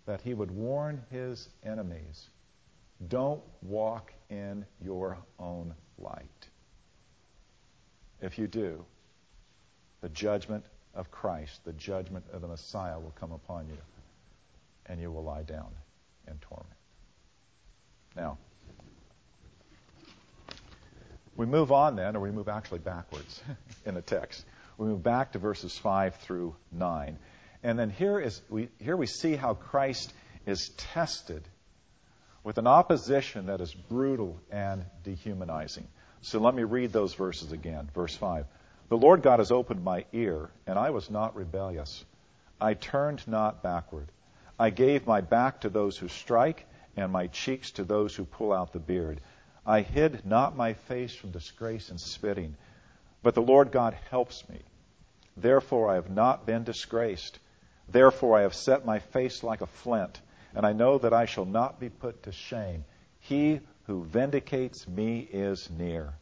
that 0.05 0.21
he 0.21 0.35
would 0.35 0.51
warn 0.51 1.03
his 1.11 1.49
enemies 1.65 2.29
don't 3.09 3.41
walk 3.63 4.13
in 4.29 4.67
your 4.83 5.17
own 5.39 5.75
light. 5.97 6.49
If 8.25 8.39
you 8.39 8.47
do, 8.47 8.83
the 10.01 10.09
judgment 10.09 10.65
of 10.95 11.11
Christ, 11.11 11.63
the 11.67 11.75
judgment 11.75 12.25
of 12.33 12.41
the 12.41 12.49
Messiah 12.49 12.99
will 12.99 13.13
come 13.21 13.33
upon 13.33 13.67
you, 13.69 13.77
and 14.87 14.99
you 14.99 15.13
will 15.13 15.25
lie 15.25 15.43
down 15.43 15.69
in 16.27 16.39
torment. 16.39 16.73
Now, 18.17 18.39
we 21.37 21.45
move 21.45 21.71
on 21.71 21.97
then, 21.97 22.17
or 22.17 22.21
we 22.21 22.31
move 22.31 22.49
actually 22.49 22.79
backwards 22.79 23.43
in 23.85 23.95
the 23.95 24.01
text. 24.01 24.43
We 24.79 24.87
move 24.87 25.03
back 25.03 25.33
to 25.33 25.39
verses 25.39 25.77
5 25.77 26.17
through 26.17 26.57
9. 26.73 27.19
And 27.63 27.79
then 27.79 27.91
here, 27.91 28.19
is, 28.19 28.41
we, 28.49 28.71
here 28.81 28.97
we 28.97 29.07
see 29.07 29.37
how 29.37 29.53
Christ 29.53 30.15
is 30.47 30.71
tested 30.79 31.43
with 32.43 32.57
an 32.57 32.67
opposition 32.67 33.47
that 33.47 33.61
is 33.61 33.75
brutal 33.75 34.41
and 34.51 34.87
dehumanizing. 35.03 35.89
So 36.25 36.41
let 36.41 36.55
me 36.55 36.65
read 36.65 36.91
those 36.91 37.13
verses 37.13 37.53
again. 37.53 37.91
Verse 37.95 38.17
5. 38.17 38.47
The 38.89 38.97
Lord 38.97 39.21
God 39.21 39.41
has 39.41 39.51
opened 39.51 39.85
my 39.85 40.07
ear, 40.15 40.49
and 40.67 40.79
I 40.79 40.89
was 40.89 41.11
not 41.11 41.37
rebellious. 41.37 42.03
I 42.59 42.73
turned 42.73 43.29
not 43.29 43.63
backward. 43.63 44.09
I 44.59 44.71
gave 44.71 45.07
my 45.07 45.21
back 45.21 45.61
to 45.61 45.69
those 45.69 45.99
who 45.99 46.09
strike, 46.09 46.65
and 46.97 47.13
my 47.13 47.27
cheeks 47.27 47.73
to 47.73 47.85
those 47.85 48.17
who 48.17 48.25
pull 48.25 48.55
out 48.55 48.73
the 48.73 48.79
beard. 48.79 49.21
I 49.67 49.83
hid 49.83 50.25
not 50.25 50.57
my 50.57 50.73
face 50.73 51.15
from 51.15 51.31
disgrace 51.31 51.91
and 51.91 52.01
spitting. 52.01 52.57
But 53.23 53.35
the 53.35 53.43
Lord 53.43 53.71
God 53.71 53.95
helps 54.11 54.49
me. 54.49 54.63
Therefore 55.37 55.91
I 55.91 55.97
have 55.97 56.09
not 56.09 56.47
been 56.47 56.65
disgraced. 56.65 57.39
Therefore 57.87 58.39
I 58.39 58.43
have 58.43 58.55
set 58.55 58.87
my 58.87 58.99
face 58.99 59.43
like 59.43 59.61
a 59.61 59.67
flint, 59.67 60.23
and 60.55 60.65
I 60.65 60.73
know 60.73 60.97
that 60.97 61.13
I 61.13 61.27
shall 61.27 61.45
not 61.45 61.79
be 61.79 61.91
put 61.91 62.23
to 62.23 62.33
shame. 62.33 62.87
He 63.21 63.61
who 63.87 64.05
vindicates 64.05 64.89
me 64.89 65.21
is 65.21 65.69
near. 65.71 66.15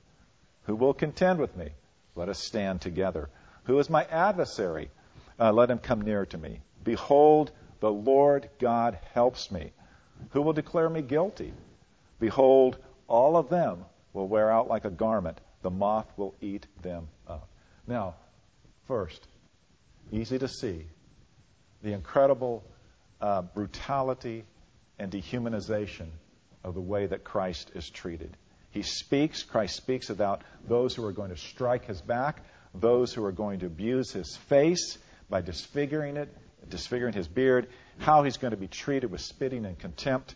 Who 0.65 0.77
will 0.77 0.95
contend 0.95 1.39
with 1.39 1.57
me? 1.57 1.71
Let 2.15 2.29
us 2.29 2.39
stand 2.39 2.81
together. 2.81 3.29
Who 3.65 3.79
is 3.79 3.89
my 3.89 4.05
adversary? 4.05 4.91
Uh, 5.39 5.53
let 5.53 5.71
him 5.71 5.79
come 5.79 6.03
near 6.03 6.27
to 6.27 6.39
me. 6.39 6.61
Behold, 6.85 7.53
the 7.81 7.91
Lord 7.91 8.51
God 8.59 8.99
helps 9.15 9.51
me. 9.51 9.73
Who 10.31 10.43
will 10.43 10.53
declare 10.53 10.89
me 10.89 11.03
guilty? 11.03 11.53
Behold, 12.21 12.79
all 13.09 13.37
of 13.37 13.49
them 13.49 13.85
will 14.13 14.29
wear 14.29 14.51
out 14.51 14.69
like 14.69 14.85
a 14.85 14.91
garment. 14.91 15.41
The 15.63 15.71
moth 15.71 16.07
will 16.17 16.35
eat 16.41 16.67
them 16.83 17.09
up. 17.27 17.49
Now, 17.87 18.15
first, 18.87 19.27
easy 20.11 20.39
to 20.39 20.49
see 20.49 20.87
the 21.83 21.93
incredible 21.93 22.65
uh, 23.21 23.43
brutality 23.43 24.45
and 24.99 25.11
dehumanization 25.11 26.09
of 26.65 26.75
the 26.75 26.81
way 26.81 27.07
that 27.07 27.25
Christ 27.25 27.71
is 27.75 27.89
treated. 27.91 28.37
He 28.71 28.83
speaks, 28.83 29.43
Christ 29.43 29.77
speaks 29.77 30.11
about 30.11 30.43
those 30.67 30.95
who 30.95 31.05
are 31.05 31.13
going 31.13 31.31
to 31.31 31.37
strike 31.37 31.85
his 31.85 32.01
back, 32.01 32.43
those 32.75 33.13
who 33.13 33.25
are 33.25 33.33
going 33.33 33.61
to 33.61 33.67
abuse 33.67 34.11
his 34.13 34.37
face 34.49 34.99
by 35.29 35.43
disfiguring 35.43 36.17
it, 36.17 36.35
disfiguring 36.69 37.13
his 37.13 37.29
beard, 37.29 37.69
how 37.99 38.23
he's 38.23 38.39
going 38.39 38.53
to 38.53 38.57
be 38.57 38.69
treated 38.69 39.11
with 39.11 39.21
spitting 39.21 39.67
and 39.67 39.79
contempt. 39.79 40.35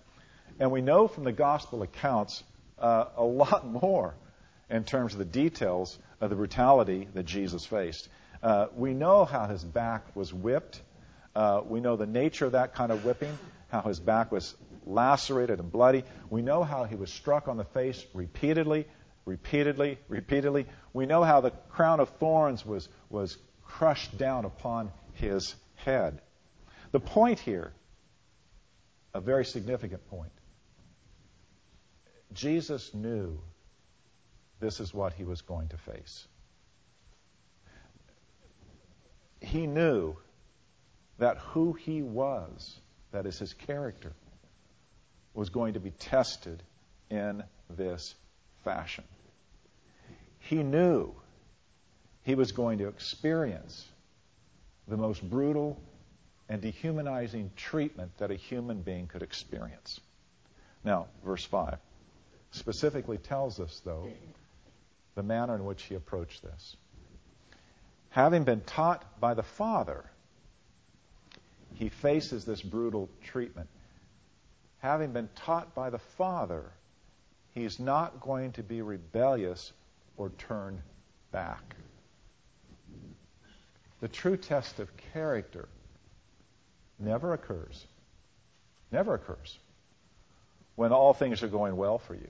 And 0.59 0.71
we 0.71 0.83
know 0.83 1.09
from 1.09 1.25
the 1.25 1.33
gospel 1.33 1.83
accounts 1.83 2.43
uh, 2.79 3.07
a 3.17 3.25
lot 3.25 3.67
more 3.83 4.15
in 4.69 4.85
terms 4.85 5.13
of 5.13 5.19
the 5.19 5.25
details 5.25 5.99
of 6.21 6.31
the 6.31 6.37
brutality 6.37 7.09
that 7.15 7.25
Jesus 7.25 7.65
faced. 7.65 8.09
Uh, 8.43 8.67
we 8.75 8.93
know 8.93 9.25
how 9.25 9.47
his 9.47 9.65
back 9.65 10.15
was 10.15 10.33
whipped. 10.33 10.83
Uh, 11.35 11.63
we 11.67 11.81
know 11.81 11.97
the 11.97 12.07
nature 12.07 12.47
of 12.47 12.53
that 12.53 12.75
kind 12.75 12.93
of 12.93 13.05
whipping, 13.05 13.39
how 13.69 13.83
his 13.83 14.01
back 14.01 14.33
was 14.33 14.55
lacerated 14.87 15.59
and 15.61 15.71
bloody. 15.71 16.05
We 16.31 16.43
know 16.43 16.63
how 16.63 16.85
he 16.85 16.95
was 16.95 17.13
struck 17.13 17.49
on 17.49 17.57
the 17.57 17.65
face 17.65 18.05
repeatedly, 18.15 18.87
repeatedly, 19.25 19.99
repeatedly. 20.09 20.67
We 20.93 21.07
know 21.07 21.25
how 21.25 21.41
the 21.41 21.51
crown 21.51 22.01
of 22.01 22.09
thorns 22.21 22.65
was, 22.65 22.89
was 23.11 23.37
crushed 23.65 24.17
down 24.17 24.45
upon 24.45 24.93
his 25.15 25.55
head. 25.75 26.21
The 26.93 27.01
point 27.01 27.41
here, 27.41 27.73
a 29.13 29.21
very 29.21 29.45
significant 29.45 30.09
point, 30.09 30.33
Jesus 32.33 32.95
knew 32.95 33.41
this 34.61 34.81
is 34.81 34.95
what 34.95 35.13
he 35.13 35.25
was 35.25 35.43
going 35.43 35.69
to 35.69 35.77
face. 35.77 36.27
He 39.41 39.67
knew 39.67 40.17
that 41.19 41.39
who 41.39 41.73
he 41.73 42.03
was, 42.03 42.79
that 43.13 43.27
is 43.27 43.39
his 43.39 43.53
character, 43.53 44.13
was 45.37 45.51
going 45.51 45.75
to 45.75 45.81
be 45.81 45.91
tested 45.91 46.63
in 47.11 47.45
this 47.71 48.15
fashion. 48.65 49.05
He 50.41 50.63
knew 50.63 51.15
he 52.23 52.35
was 52.35 52.53
going 52.53 52.79
to 52.79 52.89
experience 52.89 53.87
the 54.89 54.97
most 54.97 55.29
brutal 55.29 55.81
and 56.49 56.63
dehumanizing 56.63 57.51
treatment 57.57 58.13
that 58.19 58.31
a 58.31 58.35
human 58.35 58.83
being 58.83 59.07
could 59.07 59.23
experience. 59.23 60.01
Now, 60.85 61.09
verse 61.25 61.45
5 61.45 61.79
specifically 62.53 63.19
tells 63.19 63.61
us, 63.61 63.81
though, 63.85 64.09
the 65.17 65.23
manner 65.23 65.55
in 65.57 65.65
which 65.65 65.83
he 65.83 65.95
approached 65.97 66.43
this. 66.43 66.77
Having 68.11 68.45
been 68.45 68.61
taught 68.63 69.21
by 69.21 69.35
the 69.35 69.43
Father, 69.43 70.05
he 71.75 71.89
faces 71.89 72.45
this 72.45 72.63
brutal 72.63 73.11
treatment. 73.23 73.69
Having 74.79 75.13
been 75.13 75.29
taught 75.35 75.75
by 75.75 75.91
the 75.91 75.99
Father, 75.99 76.65
he's 77.53 77.81
not 77.81 78.21
going 78.21 78.53
to 78.53 78.63
be 78.63 78.83
rebellious 78.83 79.73
or 80.17 80.31
turn 80.31 80.83
back. 81.33 81.77
The 84.01 84.09
true 84.09 84.37
test 84.37 84.79
of 84.79 84.95
character 85.13 85.69
never 86.99 87.33
occurs. 87.33 87.87
Never 88.93 89.15
occurs 89.15 89.59
when 90.77 90.93
all 90.93 91.15
things 91.15 91.43
are 91.43 91.49
going 91.49 91.77
well 91.77 91.99
for 91.99 92.15
you. 92.15 92.29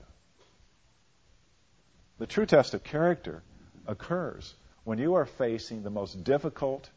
The 2.17 2.25
true 2.25 2.45
test 2.45 2.73
of 2.73 2.83
character 2.83 3.43
occurs 3.85 4.55
when 4.85 4.97
you 4.97 5.15
are 5.15 5.25
facing 5.25 5.83
the 5.83 5.89
most 5.89 6.23
difficult 6.23 6.89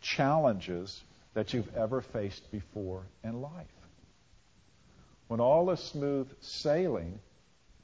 challenges 0.00 1.02
that 1.34 1.52
you've 1.54 1.74
ever 1.74 2.00
faced 2.00 2.50
before 2.52 3.02
in 3.24 3.40
life. 3.40 3.81
When 5.32 5.40
all 5.40 5.70
is 5.70 5.80
smooth 5.80 6.30
sailing, 6.42 7.18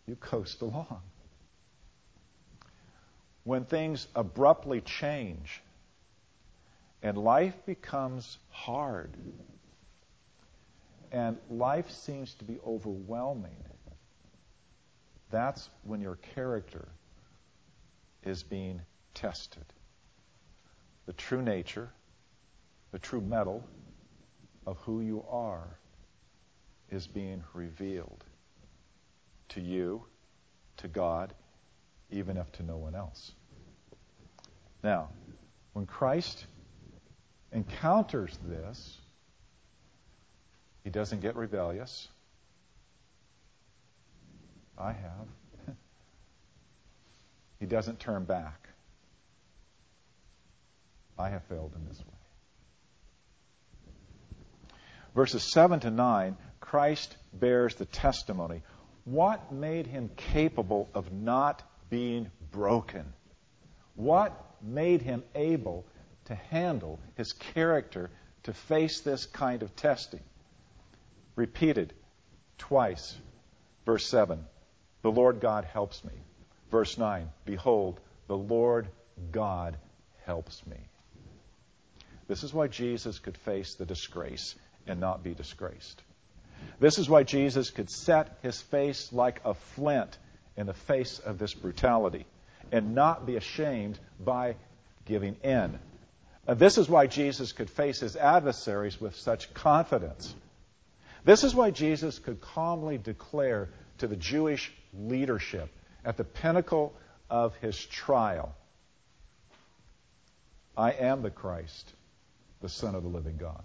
you 0.05 0.17
coast 0.17 0.61
along. 0.61 1.01
When 3.45 3.65
things 3.65 4.07
abruptly 4.15 4.83
change 4.83 5.63
and 7.03 7.17
life 7.17 7.55
becomes 7.65 8.37
hard 8.51 9.17
and 11.11 11.39
life 11.49 11.91
seems 11.91 12.35
to 12.35 12.45
be 12.45 12.59
overwhelming, 12.67 13.65
that's 15.31 15.71
when 15.85 16.03
your 16.03 16.17
character 16.17 16.87
is 18.25 18.43
being 18.43 18.83
tested. 19.15 19.65
The 21.07 21.15
true 21.15 21.41
nature, 21.41 21.89
the 22.93 22.99
true 22.99 23.23
mettle 23.23 23.67
of 24.67 24.77
who 24.81 25.01
you 25.01 25.25
are 25.31 25.79
is 26.91 27.07
being 27.07 27.43
revealed 27.53 28.25
to 29.51 29.61
you, 29.61 30.05
to 30.79 30.89
God, 30.89 31.33
even 32.11 32.37
if 32.37 32.51
to 32.53 32.63
no 32.63 32.77
one 32.77 32.95
else. 32.95 33.33
Now, 34.83 35.09
when 35.73 35.87
Christ 35.87 36.47
encounters 37.53 38.39
this, 38.45 38.99
he 40.85 40.91
doesn't 40.91 41.21
get 41.21 41.37
rebellious. 41.37 42.09
I 44.79 44.93
have. 44.93 45.29
he 47.61 47.67
doesn't 47.67 47.99
turn 47.99 48.25
back. 48.25 48.69
I 51.19 51.31
have 51.31 51.43
failed 51.45 51.73
in 51.75 51.85
this 51.89 51.99
way. 51.99 52.15
Verses 55.15 55.43
7 55.53 55.81
to 55.81 55.91
9, 55.91 56.37
Christ 56.69 57.17
bears 57.33 57.77
the 57.77 57.87
testimony. 57.87 58.61
What 59.07 59.51
made 59.51 59.87
him 59.87 60.11
capable 60.17 60.91
of 60.93 61.11
not 61.11 61.63
being 61.89 62.31
broken? 62.51 63.15
What 63.95 64.39
made 64.61 65.01
him 65.01 65.25
able 65.35 65.87
to 66.27 66.35
handle 66.35 67.01
his 67.15 67.33
character 67.33 68.11
to 68.43 68.53
face 68.53 69.01
this 69.01 69.25
kind 69.25 69.63
of 69.63 69.75
testing? 69.77 70.21
Repeated 71.37 71.95
twice. 72.59 73.17
Verse 73.87 74.07
7 74.07 74.45
The 75.01 75.11
Lord 75.11 75.41
God 75.41 75.65
helps 75.65 76.05
me. 76.05 76.13
Verse 76.71 76.99
9 76.99 77.31
Behold, 77.47 77.99
the 78.27 78.37
Lord 78.37 78.89
God 79.33 79.79
helps 80.27 80.67
me. 80.67 80.77
This 82.27 82.43
is 82.43 82.53
why 82.53 82.67
Jesus 82.67 83.21
could 83.21 83.39
face 83.39 83.75
the 83.77 83.87
disgrace 83.87 84.55
and 84.87 85.01
not 85.01 85.23
be 85.23 85.33
disgraced. 85.33 86.03
This 86.81 86.99
is 86.99 87.09
why 87.09 87.23
Jesus 87.23 87.71
could 87.71 87.91
set 87.91 88.39
his 88.43 88.61
face 88.61 89.13
like 89.13 89.41
a 89.45 89.55
flint 89.55 90.17
in 90.57 90.67
the 90.67 90.75
face 90.75 91.19
of 91.19 91.39
this 91.39 91.55
brutality 91.55 92.27
and 92.71 92.95
not 92.95 93.27
be 93.27 93.37
ashamed 93.37 93.99
by 94.21 94.57
giving 95.05 95.37
in. 95.43 95.79
And 96.47 96.59
this 96.59 96.79
is 96.79 96.89
why 96.89 97.07
Jesus 97.07 97.53
could 97.53 97.71
face 97.71 98.01
his 98.01 98.17
adversaries 98.17 99.01
with 99.01 99.17
such 99.17 99.53
confidence. 99.55 100.35
This 101.25 101.45
is 101.45 101.55
why 101.55 101.71
Jesus 101.71 102.19
could 102.19 102.41
calmly 102.41 102.99
declare 102.99 103.69
to 103.99 104.07
the 104.07 104.17
Jewish 104.17 104.73
leadership 104.95 105.69
at 106.05 106.17
the 106.17 106.25
pinnacle 106.25 106.95
of 107.29 107.55
his 107.57 107.79
trial 107.85 108.55
I 110.77 110.93
am 110.93 111.23
the 111.23 111.31
Christ, 111.31 111.93
the 112.61 112.69
Son 112.69 112.95
of 112.95 113.03
the 113.03 113.09
living 113.09 113.37
God. 113.37 113.65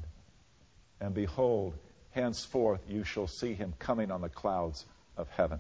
And 1.00 1.14
behold, 1.14 1.76
henceforth 2.14 2.82
you 2.88 3.04
shall 3.04 3.28
see 3.28 3.54
him 3.54 3.74
coming 3.80 4.12
on 4.12 4.22
the 4.22 4.30
clouds 4.30 4.86
of 5.18 5.30
heaven. 5.30 5.60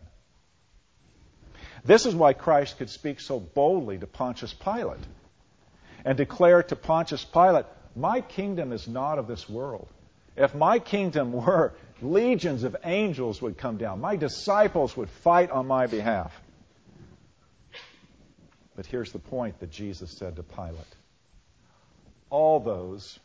This 1.86 2.06
is 2.06 2.16
why 2.16 2.34
Christ 2.34 2.78
could 2.78 2.89
speak 2.89 3.20
so 3.20 3.39
boldly 3.39 3.98
to 3.98 4.08
Pontius 4.08 4.54
Pilate 4.54 5.00
and 6.06 6.18
declare 6.18 6.63
to 6.63 6.76
Pontius 6.76 7.26
Pilate, 7.26 7.66
My 7.96 8.22
kingdom 8.22 8.72
is 8.72 8.88
not 8.88 9.20
of 9.20 9.28
this 9.28 9.50
world. 9.50 9.88
If 10.36 10.56
my 10.56 10.80
kingdom 10.80 11.32
were, 11.34 11.74
legions 12.02 12.63
of 12.63 12.76
angels 12.84 13.42
would 13.42 13.58
come 13.58 13.78
down. 13.78 14.02
My 14.02 14.16
disciples 14.16 14.98
would 14.98 15.10
fight 15.10 15.52
on 15.52 15.68
my 15.68 15.88
behalf. 15.88 16.34
But 18.76 18.86
here's 18.88 19.12
the 19.12 19.20
point 19.20 19.60
that 19.60 19.70
Jesus 19.70 20.12
said 20.18 20.36
to 20.38 20.44
Pilate 20.44 20.96
All 22.30 22.60
those 22.60 23.20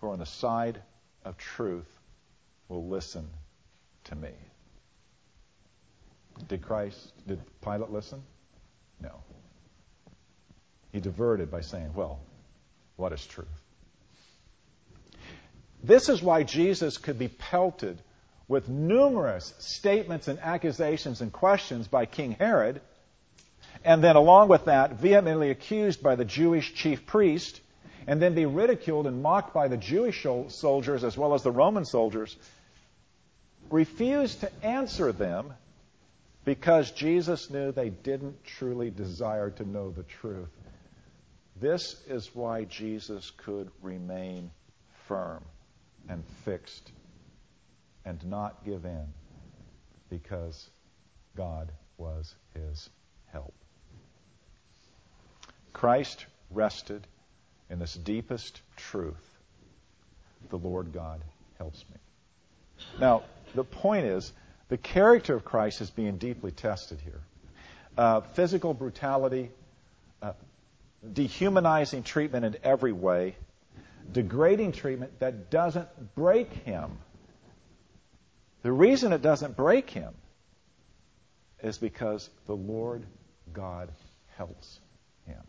who 0.00 0.06
are 0.08 0.10
on 0.10 0.18
the 0.18 0.26
side 0.26 0.80
of 1.24 1.36
truth 1.36 1.93
will 2.74 2.88
listen 2.88 3.28
to 4.04 4.16
me. 4.16 4.30
Did 6.48 6.62
Christ, 6.62 7.12
did 7.26 7.40
Pilate 7.62 7.90
listen? 7.90 8.20
No. 9.00 9.12
He 10.92 10.98
diverted 10.98 11.50
by 11.50 11.60
saying, 11.60 11.94
well, 11.94 12.18
what 12.96 13.12
is 13.12 13.24
truth? 13.24 13.46
This 15.84 16.08
is 16.08 16.20
why 16.20 16.42
Jesus 16.42 16.98
could 16.98 17.18
be 17.18 17.28
pelted 17.28 18.02
with 18.48 18.68
numerous 18.68 19.54
statements 19.58 20.26
and 20.26 20.40
accusations 20.40 21.20
and 21.20 21.32
questions 21.32 21.86
by 21.86 22.06
King 22.06 22.32
Herod, 22.32 22.80
and 23.84 24.02
then 24.02 24.16
along 24.16 24.48
with 24.48 24.64
that, 24.64 24.94
vehemently 24.94 25.50
accused 25.50 26.02
by 26.02 26.16
the 26.16 26.24
Jewish 26.24 26.74
chief 26.74 27.06
priest, 27.06 27.60
and 28.06 28.20
then 28.20 28.34
be 28.34 28.46
ridiculed 28.46 29.06
and 29.06 29.22
mocked 29.22 29.54
by 29.54 29.68
the 29.68 29.76
Jewish 29.76 30.26
soldiers 30.48 31.04
as 31.04 31.16
well 31.16 31.34
as 31.34 31.42
the 31.42 31.52
Roman 31.52 31.84
soldiers, 31.84 32.36
refused 33.70 34.40
to 34.40 34.64
answer 34.64 35.12
them 35.12 35.52
because 36.44 36.90
Jesus 36.90 37.50
knew 37.50 37.72
they 37.72 37.90
didn't 37.90 38.44
truly 38.44 38.90
desire 38.90 39.50
to 39.50 39.68
know 39.68 39.90
the 39.90 40.02
truth. 40.02 40.50
This 41.60 41.96
is 42.06 42.34
why 42.34 42.64
Jesus 42.64 43.30
could 43.36 43.70
remain 43.80 44.50
firm 45.06 45.42
and 46.08 46.22
fixed 46.44 46.92
and 48.04 48.22
not 48.26 48.64
give 48.64 48.84
in 48.84 49.06
because 50.10 50.68
God 51.36 51.70
was 51.96 52.34
his 52.54 52.90
help. 53.32 53.54
Christ 55.72 56.26
rested 56.50 57.06
in 57.70 57.78
this 57.78 57.94
deepest 57.94 58.60
truth 58.76 59.34
the 60.50 60.58
Lord 60.58 60.92
God 60.92 61.20
helps 61.58 61.84
me. 61.90 61.96
Now, 63.00 63.22
the 63.54 63.64
point 63.64 64.06
is, 64.06 64.32
the 64.68 64.76
character 64.76 65.34
of 65.34 65.44
Christ 65.44 65.80
is 65.80 65.90
being 65.90 66.16
deeply 66.16 66.50
tested 66.50 66.98
here. 67.00 67.20
Uh, 67.96 68.20
physical 68.20 68.74
brutality, 68.74 69.50
uh, 70.22 70.32
dehumanizing 71.12 72.02
treatment 72.02 72.44
in 72.44 72.56
every 72.64 72.92
way, 72.92 73.36
degrading 74.10 74.72
treatment 74.72 75.18
that 75.20 75.50
doesn't 75.50 76.14
break 76.14 76.52
him. 76.52 76.98
The 78.62 78.72
reason 78.72 79.12
it 79.12 79.22
doesn't 79.22 79.56
break 79.56 79.90
him 79.90 80.14
is 81.62 81.78
because 81.78 82.28
the 82.46 82.56
Lord 82.56 83.04
God 83.52 83.90
helps 84.36 84.80
him. 85.26 85.42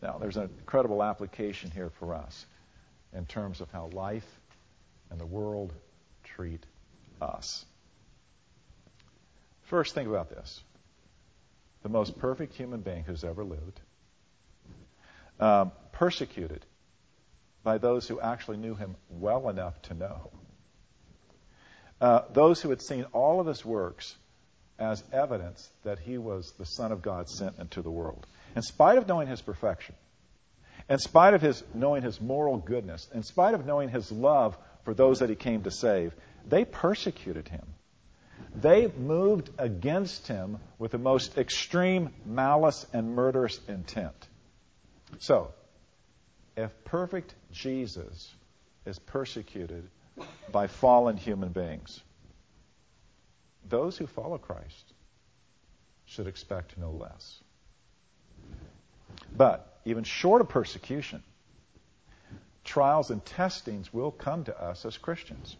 Now, 0.00 0.18
there's 0.18 0.36
an 0.36 0.50
incredible 0.58 1.02
application 1.02 1.70
here 1.70 1.90
for 1.98 2.14
us 2.14 2.46
in 3.12 3.26
terms 3.26 3.60
of 3.60 3.70
how 3.70 3.90
life 3.92 4.26
and 5.10 5.20
the 5.20 5.26
world 5.26 5.72
treat 6.24 6.64
us. 7.20 7.64
First, 9.62 9.94
think 9.94 10.08
about 10.08 10.30
this 10.30 10.62
the 11.82 11.88
most 11.88 12.18
perfect 12.18 12.54
human 12.54 12.80
being 12.80 13.04
who's 13.04 13.22
ever 13.22 13.44
lived 13.44 13.80
um, 15.38 15.72
persecuted 15.92 16.64
by 17.62 17.78
those 17.78 18.06
who 18.08 18.20
actually 18.20 18.56
knew 18.56 18.74
him 18.74 18.96
well 19.08 19.48
enough 19.48 19.80
to 19.82 19.94
know. 19.94 20.30
Uh, 22.00 22.22
those 22.32 22.60
who 22.60 22.70
had 22.70 22.82
seen 22.82 23.04
all 23.12 23.40
of 23.40 23.46
his 23.46 23.64
works 23.64 24.14
as 24.78 25.02
evidence 25.12 25.68
that 25.84 25.98
he 25.98 26.18
was 26.18 26.52
the 26.58 26.64
Son 26.64 26.92
of 26.92 27.02
God 27.02 27.28
sent 27.28 27.58
into 27.58 27.82
the 27.82 27.90
world. 27.90 28.26
In 28.54 28.62
spite 28.62 28.98
of 28.98 29.08
knowing 29.08 29.28
his 29.28 29.40
perfection, 29.40 29.94
In 30.88 30.98
spite 30.98 31.34
of 31.34 31.42
his 31.42 31.64
knowing 31.74 32.02
his 32.02 32.20
moral 32.20 32.58
goodness, 32.58 33.08
in 33.12 33.22
spite 33.22 33.54
of 33.54 33.66
knowing 33.66 33.88
his 33.88 34.12
love 34.12 34.56
for 34.86 34.94
those 34.94 35.18
that 35.18 35.28
he 35.28 35.34
came 35.34 35.64
to 35.64 35.70
save, 35.72 36.14
they 36.48 36.64
persecuted 36.64 37.48
him. 37.48 37.66
They 38.54 38.86
moved 38.86 39.50
against 39.58 40.28
him 40.28 40.60
with 40.78 40.92
the 40.92 40.98
most 40.98 41.36
extreme 41.36 42.14
malice 42.24 42.86
and 42.92 43.16
murderous 43.16 43.60
intent. 43.66 44.14
So, 45.18 45.52
if 46.56 46.70
perfect 46.84 47.34
Jesus 47.50 48.32
is 48.84 48.96
persecuted 49.00 49.90
by 50.52 50.68
fallen 50.68 51.16
human 51.16 51.48
beings, 51.48 52.00
those 53.68 53.98
who 53.98 54.06
follow 54.06 54.38
Christ 54.38 54.92
should 56.04 56.28
expect 56.28 56.78
no 56.78 56.92
less. 56.92 57.40
But 59.36 59.80
even 59.84 60.04
short 60.04 60.42
of 60.42 60.48
persecution, 60.48 61.24
trials 62.66 63.10
and 63.10 63.24
testings 63.24 63.92
will 63.92 64.10
come 64.10 64.44
to 64.44 64.60
us 64.60 64.84
as 64.84 64.98
Christians 64.98 65.56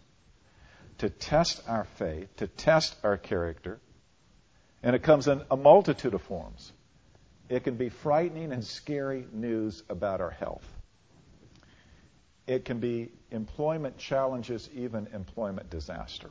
to 0.99 1.09
test 1.09 1.61
our 1.67 1.85
faith, 1.97 2.35
to 2.37 2.47
test 2.47 2.95
our 3.03 3.17
character, 3.17 3.79
and 4.83 4.95
it 4.95 5.03
comes 5.03 5.27
in 5.27 5.41
a 5.49 5.57
multitude 5.57 6.13
of 6.13 6.21
forms. 6.21 6.71
It 7.49 7.63
can 7.63 7.75
be 7.75 7.89
frightening 7.89 8.51
and 8.51 8.63
scary 8.63 9.25
news 9.31 9.83
about 9.89 10.21
our 10.21 10.31
health. 10.31 10.65
It 12.45 12.65
can 12.65 12.79
be 12.79 13.09
employment 13.31 13.97
challenges, 13.97 14.69
even 14.73 15.07
employment 15.13 15.69
disaster. 15.69 16.29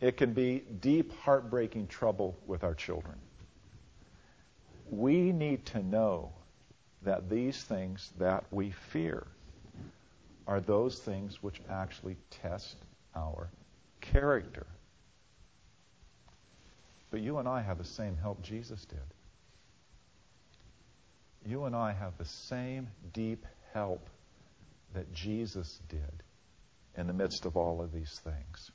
It 0.00 0.16
can 0.16 0.34
be 0.34 0.62
deep, 0.80 1.12
heartbreaking 1.20 1.86
trouble 1.86 2.36
with 2.46 2.64
our 2.64 2.74
children. 2.74 3.14
We 4.90 5.32
need 5.32 5.66
to 5.66 5.82
know 5.82 6.32
that 7.02 7.28
these 7.28 7.62
things 7.64 8.10
that 8.18 8.44
we 8.50 8.72
fear 8.92 9.26
are 10.46 10.60
those 10.60 10.98
things 11.00 11.42
which 11.42 11.60
actually 11.68 12.16
test 12.30 12.76
our 13.14 13.50
character. 14.00 14.66
But 17.10 17.20
you 17.20 17.38
and 17.38 17.48
I 17.48 17.62
have 17.62 17.78
the 17.78 17.84
same 17.84 18.16
help 18.16 18.42
Jesus 18.42 18.84
did. 18.84 18.98
You 21.44 21.64
and 21.64 21.76
I 21.76 21.92
have 21.92 22.18
the 22.18 22.24
same 22.24 22.88
deep 23.12 23.46
help 23.72 24.08
that 24.94 25.12
Jesus 25.12 25.80
did 25.88 26.22
in 26.96 27.06
the 27.06 27.12
midst 27.12 27.44
of 27.44 27.56
all 27.56 27.80
of 27.80 27.92
these 27.92 28.20
things. 28.24 28.70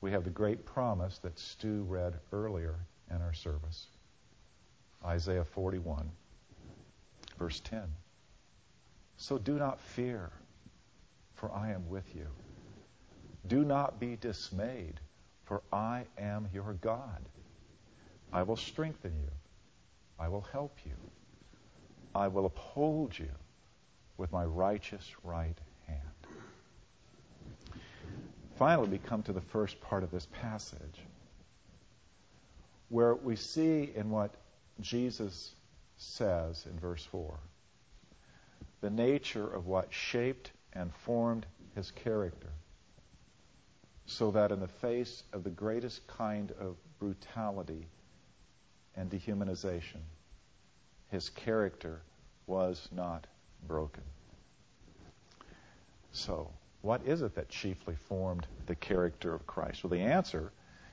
We 0.00 0.12
have 0.12 0.24
the 0.24 0.30
great 0.30 0.64
promise 0.64 1.18
that 1.22 1.38
Stu 1.38 1.84
read 1.88 2.14
earlier 2.32 2.76
in 3.10 3.20
our 3.20 3.34
service 3.34 3.86
Isaiah 5.04 5.44
41, 5.44 6.10
verse 7.38 7.60
10. 7.60 7.82
So 9.16 9.38
do 9.38 9.58
not 9.58 9.80
fear, 9.80 10.30
for 11.34 11.50
I 11.52 11.70
am 11.72 11.88
with 11.88 12.14
you. 12.14 12.26
Do 13.46 13.64
not 13.64 14.00
be 14.00 14.16
dismayed, 14.16 15.00
for 15.44 15.62
I 15.72 16.04
am 16.18 16.48
your 16.52 16.74
God. 16.74 17.28
I 18.32 18.42
will 18.42 18.56
strengthen 18.56 19.12
you. 19.16 19.30
I 20.18 20.28
will 20.28 20.46
help 20.52 20.78
you. 20.84 20.92
I 22.14 22.28
will 22.28 22.46
uphold 22.46 23.18
you 23.18 23.30
with 24.16 24.32
my 24.32 24.44
righteous 24.44 25.12
right 25.22 25.58
hand. 25.86 26.00
Finally, 28.58 28.88
we 28.88 28.98
come 28.98 29.22
to 29.22 29.32
the 29.32 29.40
first 29.40 29.80
part 29.80 30.02
of 30.02 30.10
this 30.10 30.26
passage 30.32 31.00
where 32.88 33.14
we 33.14 33.36
see 33.36 33.90
in 33.94 34.10
what 34.10 34.34
Jesus 34.80 35.52
says 35.96 36.66
in 36.70 36.78
verse 36.78 37.04
4 37.10 37.38
the 38.80 38.90
nature 38.90 39.46
of 39.46 39.66
what 39.66 39.92
shaped 39.92 40.50
and 40.72 40.92
formed 40.94 41.46
his 41.74 41.90
character 41.90 42.50
so 44.06 44.30
that 44.30 44.52
in 44.52 44.60
the 44.60 44.68
face 44.68 45.24
of 45.32 45.42
the 45.42 45.50
greatest 45.50 46.06
kind 46.06 46.52
of 46.60 46.76
brutality 46.98 47.86
and 48.94 49.10
dehumanization, 49.10 50.00
his 51.10 51.28
character 51.30 52.00
was 52.46 52.88
not 52.92 53.26
broken. 53.66 54.04
So, 56.12 56.50
what 56.82 57.02
is 57.04 57.22
it 57.22 57.34
that 57.34 57.48
chiefly 57.48 57.96
formed 58.08 58.46
the 58.66 58.76
character 58.76 59.34
of 59.34 59.46
Christ? 59.46 59.82
Well, 59.82 59.90
the 59.90 60.00
answer, 60.00 60.52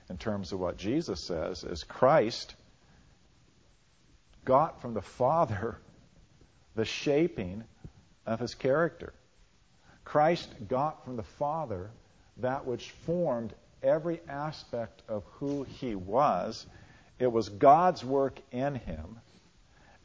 in 0.09 0.17
terms 0.17 0.51
of 0.51 0.59
what 0.59 0.77
Jesus 0.77 1.23
says, 1.23 1.63
is 1.63 1.83
Christ 1.83 2.55
got 4.45 4.81
from 4.81 4.93
the 4.93 5.01
Father 5.01 5.77
the 6.75 6.85
shaping 6.85 7.63
of 8.25 8.39
his 8.39 8.55
character. 8.55 9.13
Christ 10.03 10.49
got 10.67 11.03
from 11.05 11.15
the 11.15 11.23
Father 11.23 11.91
that 12.37 12.65
which 12.65 12.91
formed 13.05 13.53
every 13.81 14.21
aspect 14.27 15.01
of 15.07 15.23
who 15.39 15.63
he 15.63 15.95
was. 15.95 16.65
It 17.19 17.31
was 17.31 17.49
God's 17.49 18.03
work 18.03 18.39
in 18.51 18.75
him 18.75 19.19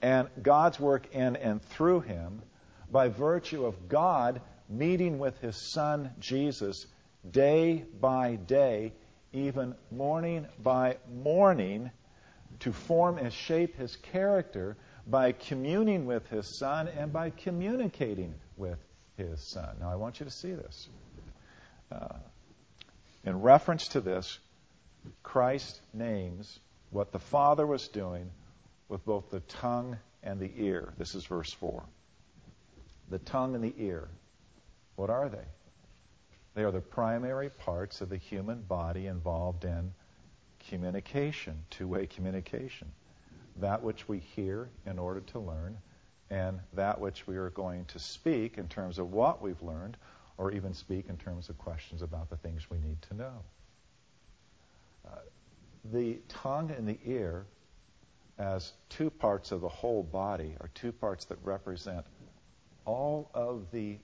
and 0.03 0.29
God's 0.42 0.79
work 0.79 1.14
in 1.14 1.37
and 1.37 1.62
through 1.62 2.01
him 2.01 2.42
by 2.90 3.09
virtue 3.09 3.66
of 3.66 3.88
God 3.88 4.40
meeting 4.68 5.18
with 5.18 5.38
his 5.38 5.57
son 5.57 6.11
Jesus 6.20 6.87
day 7.29 7.85
by 8.01 8.37
day, 8.37 8.92
even 9.33 9.74
morning 9.90 10.46
by 10.62 10.96
morning, 11.22 11.90
to 12.61 12.73
form 12.73 13.18
and 13.18 13.33
shape 13.33 13.77
his 13.77 13.97
character 13.97 14.77
by 15.07 15.33
communing 15.33 16.07
with 16.07 16.27
his 16.29 16.59
son 16.59 16.88
and 16.88 17.12
by 17.12 17.31
communicating 17.31 18.35
with 18.57 18.79
his 19.16 19.51
son. 19.51 19.77
Now, 19.81 19.90
I 19.90 19.97
want 19.97 20.21
you 20.21 20.25
to 20.27 20.33
see 20.33 20.53
this. 20.53 20.88
Uh, 21.90 22.16
in 23.25 23.40
reference 23.40 23.88
to 23.88 24.01
this, 24.01 24.38
Christ 25.23 25.81
names 25.92 26.59
what 26.90 27.12
the 27.12 27.18
Father 27.18 27.66
was 27.66 27.88
doing 27.88 28.31
with 28.88 29.05
both 29.05 29.31
the 29.31 29.40
tongue 29.40 29.99
and 30.23 30.40
the 30.40 30.51
ear. 30.57 30.92
This 30.99 31.14
is 31.14 31.25
verse 31.27 31.53
4. 31.53 31.83
The 33.11 33.18
tongue 33.18 33.55
and 33.55 33.64
the 33.64 33.75
ear. 33.79 34.09
What 34.97 35.11
are 35.11 35.29
they? 35.29 35.44
They 36.55 36.64
are 36.64 36.73
the 36.73 36.81
primary 36.81 37.51
parts 37.51 38.01
of 38.01 38.09
the 38.09 38.16
human 38.16 38.62
body 38.62 39.07
involved 39.07 39.64
in 39.64 39.92
communication, 40.68 41.64
two 41.70 41.88
way 41.88 42.07
communication. 42.07 42.88
That 43.57 43.83
which 43.83 44.09
we 44.09 44.18
hear 44.18 44.68
in 44.87 44.98
order 44.98 45.20
to 45.20 45.38
learn, 45.38 45.78
and 46.31 46.61
that 46.74 47.00
which 47.00 47.26
we 47.26 47.37
are 47.37 47.50
going 47.50 47.85
to 47.87 47.98
speak 47.98 48.59
in 48.59 48.68
terms 48.68 48.98
of 48.98 49.12
what 49.12 49.42
we've 49.42 49.61
learned 49.62 49.96
or 50.37 50.52
even 50.52 50.72
speak 50.72 51.09
in 51.09 51.16
terms 51.16 51.48
of 51.48 51.59
questions 51.59 52.02
about 52.02 52.31
the 52.31 52.37
things 52.37 52.70
we 52.70 52.78
need 52.78 53.00
to 53.02 53.14
know. 53.14 53.42
Uh, 55.07 55.16
the 55.92 56.18
tongue 56.28 56.70
and 56.70 56.87
the 56.87 56.98
ear, 57.04 57.44
as 58.38 58.72
two 58.88 59.11
parts 59.11 59.50
of 59.50 59.61
the 59.61 59.68
whole 59.68 60.04
body, 60.04 60.54
are 60.61 60.70
two 60.74 60.92
parts 60.92 61.24
that 61.24 61.38
represent 61.42 62.07
all 62.85 63.31
of 63.35 63.66
the 63.72 63.98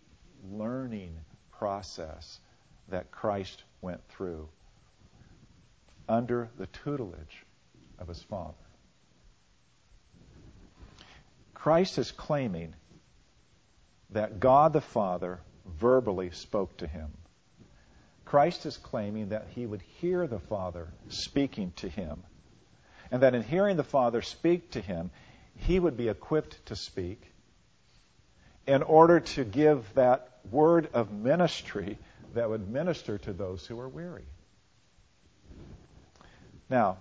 learning 0.51 1.17
process 1.53 2.41
that 2.89 3.11
Christ 3.13 3.63
went 3.81 4.01
through 4.09 4.49
under 6.09 6.51
the 6.59 6.67
tutelage 6.67 7.45
of 7.99 8.09
his 8.09 8.23
Father. 8.23 8.55
Christ 11.55 11.99
is 11.99 12.13
claiming 12.13 12.75
that 14.11 14.41
God 14.41 14.73
the 14.73 14.81
Father 14.81 15.41
verbally 15.67 16.31
spoke 16.31 16.77
to 16.79 16.87
him. 16.87 17.11
Christ 18.25 18.67
is 18.67 18.77
claiming 18.77 19.31
that 19.31 19.49
he 19.55 19.67
would 19.67 19.83
hear 20.01 20.27
the 20.27 20.39
Father 20.39 20.89
speaking 21.09 21.73
to 21.77 21.89
him, 21.89 22.23
and 23.11 23.23
that 23.23 23.35
in 23.35 23.43
hearing 23.43 23.77
the 23.77 23.85
Father 23.85 24.23
speak 24.23 24.73
to 24.73 24.81
him, 24.81 25.11
he 25.57 25.79
would 25.79 25.97
be 25.97 26.09
equipped 26.09 26.67
to 26.67 26.77
speak 26.77 27.23
in 28.67 28.83
order 28.83 29.21
to 29.21 29.45
give 29.45 29.93
that 29.95 30.41
word 30.51 30.89
of 30.93 31.13
ministry 31.13 31.99
that 32.35 32.49
would 32.49 32.69
minister 32.69 33.19
to 33.19 33.33
those 33.33 33.67
who 33.67 33.79
are 33.79 33.89
weary. 33.89 34.27
Now, 36.71 36.99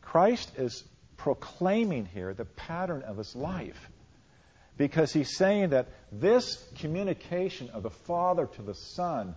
Christ 0.00 0.52
is 0.56 0.84
proclaiming 1.16 2.06
here 2.06 2.34
the 2.34 2.44
pattern 2.44 3.02
of 3.02 3.16
his 3.16 3.36
life 3.36 3.88
because 4.76 5.12
he's 5.12 5.36
saying 5.36 5.70
that 5.70 5.88
this 6.10 6.62
communication 6.76 7.70
of 7.70 7.82
the 7.82 7.90
Father 7.90 8.46
to 8.46 8.62
the 8.62 8.74
Son 8.74 9.34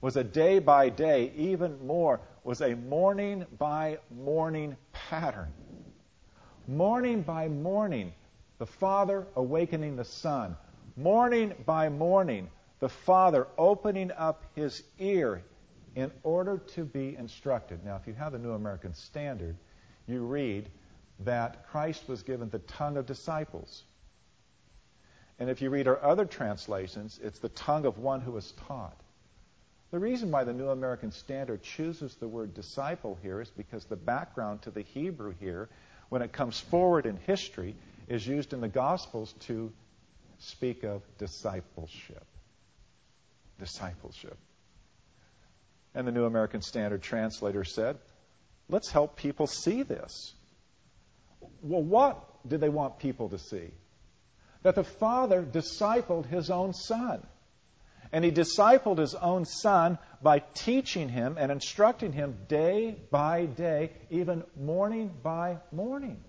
was 0.00 0.16
a 0.16 0.24
day 0.24 0.58
by 0.58 0.88
day, 0.88 1.32
even 1.36 1.86
more, 1.86 2.20
was 2.42 2.60
a 2.60 2.74
morning 2.74 3.46
by 3.58 3.98
morning 4.10 4.76
pattern. 4.92 5.52
Morning 6.66 7.22
by 7.22 7.48
morning, 7.48 8.12
the 8.58 8.66
Father 8.66 9.26
awakening 9.36 9.96
the 9.96 10.04
Son. 10.04 10.56
Morning 10.96 11.54
by 11.64 11.88
morning, 11.88 12.50
the 12.80 12.88
Father 12.88 13.46
opening 13.56 14.10
up 14.12 14.42
his 14.54 14.82
ear 14.98 15.42
in 15.94 16.10
order 16.22 16.58
to 16.74 16.84
be 16.84 17.16
instructed. 17.16 17.84
Now, 17.84 17.96
if 17.96 18.06
you 18.06 18.14
have 18.14 18.32
the 18.32 18.38
New 18.38 18.52
American 18.52 18.94
Standard, 18.94 19.56
you 20.06 20.24
read 20.24 20.68
that 21.20 21.68
Christ 21.68 22.08
was 22.08 22.22
given 22.22 22.50
the 22.50 22.58
tongue 22.60 22.96
of 22.96 23.06
disciples 23.06 23.84
And 25.38 25.50
if 25.50 25.60
you 25.60 25.70
read 25.70 25.88
our 25.88 26.02
other 26.02 26.24
translations, 26.24 27.18
it's 27.22 27.38
the 27.38 27.48
tongue 27.50 27.86
of 27.86 27.98
one 27.98 28.20
who 28.20 28.36
is 28.36 28.52
taught. 28.68 28.96
The 29.90 29.98
reason 29.98 30.30
why 30.30 30.44
the 30.44 30.52
New 30.52 30.68
American 30.68 31.12
Standard 31.12 31.62
chooses 31.62 32.14
the 32.16 32.28
word 32.28 32.54
disciple 32.54 33.18
here 33.22 33.40
is 33.40 33.50
because 33.50 33.84
the 33.84 33.96
background 33.96 34.62
to 34.62 34.70
the 34.70 34.82
Hebrew 34.82 35.34
here, 35.40 35.68
when 36.08 36.22
it 36.22 36.32
comes 36.32 36.58
forward 36.58 37.06
in 37.06 37.16
history, 37.16 37.74
is 38.08 38.26
used 38.26 38.52
in 38.52 38.60
the 38.60 38.68
Gospels 38.68 39.34
to 39.40 39.72
speak 40.38 40.82
of 40.84 41.02
discipleship. 41.18 42.24
Discipleship. 43.58 44.36
And 45.94 46.06
the 46.06 46.12
New 46.12 46.24
American 46.24 46.62
Standard 46.62 47.02
translator 47.02 47.64
said, 47.64 47.98
let's 48.68 48.90
help 48.90 49.16
people 49.16 49.46
see 49.46 49.82
this. 49.82 50.34
Well, 51.62 51.82
what 51.82 52.48
did 52.48 52.60
they 52.60 52.68
want 52.68 52.98
people 52.98 53.28
to 53.28 53.38
see? 53.38 53.70
That 54.62 54.74
the 54.74 54.84
Father 54.84 55.42
discipled 55.42 56.26
his 56.26 56.50
own 56.50 56.72
Son. 56.72 57.24
And 58.12 58.24
he 58.24 58.30
discipled 58.30 58.98
his 58.98 59.14
own 59.16 59.44
son 59.44 59.98
by 60.22 60.38
teaching 60.38 61.08
him 61.08 61.36
and 61.36 61.50
instructing 61.50 62.12
him 62.12 62.36
day 62.46 62.96
by 63.10 63.46
day, 63.46 63.90
even 64.08 64.44
morning 64.56 65.10
by 65.22 65.58
morning. 65.72 66.22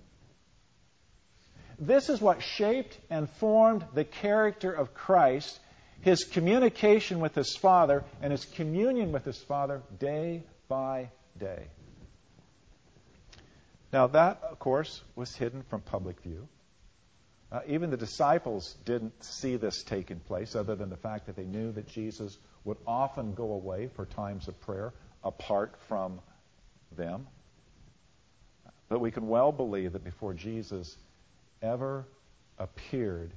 This 1.78 2.10
is 2.10 2.19
what 2.19 2.41
shaped 2.41 2.97
and 3.12 3.30
formed 3.30 3.86
the 3.93 4.04
character 4.04 4.71
of 4.71 4.95
Christ, 4.95 5.60
his 6.01 6.23
communication 6.23 7.19
with 7.19 7.36
his 7.36 7.55
Father, 7.55 8.03
and 8.21 8.31
his 8.31 8.45
communion 8.45 9.12
with 9.12 9.25
his 9.25 9.38
Father 9.38 9.81
day 9.99 10.43
by 10.67 11.10
day. 11.39 11.63
Now, 13.91 14.08
that, 14.08 14.41
of 14.43 14.60
course, 14.60 15.01
was 15.15 15.36
hidden 15.36 15.63
from 15.63 15.81
public 15.81 16.19
view. 16.21 16.47
Uh, 17.51 17.62
even 17.67 17.89
the 17.91 17.97
disciples 17.97 18.75
didn't 18.84 19.23
see 19.23 19.55
this 19.55 19.84
taking 19.84 20.19
place, 20.19 20.55
other 20.55 20.75
than 20.75 20.89
the 20.89 20.97
fact 20.97 21.27
that 21.27 21.36
they 21.36 21.45
knew 21.45 21.71
that 21.71 21.88
Jesus 21.88 22.38
would 22.65 22.77
often 22.86 23.34
go 23.34 23.53
away 23.53 23.88
for 23.95 24.05
times 24.05 24.47
of 24.47 24.60
prayer 24.62 24.93
apart 25.23 25.75
from 25.88 26.19
them. 26.97 27.27
But 28.89 28.99
we 28.99 29.12
can 29.12 29.27
well 29.27 29.51
believe 29.51 29.93
that 29.93 30.03
before 30.03 30.34
Jesus 30.34 30.97
ever 31.62 32.05
appeared 32.60 33.31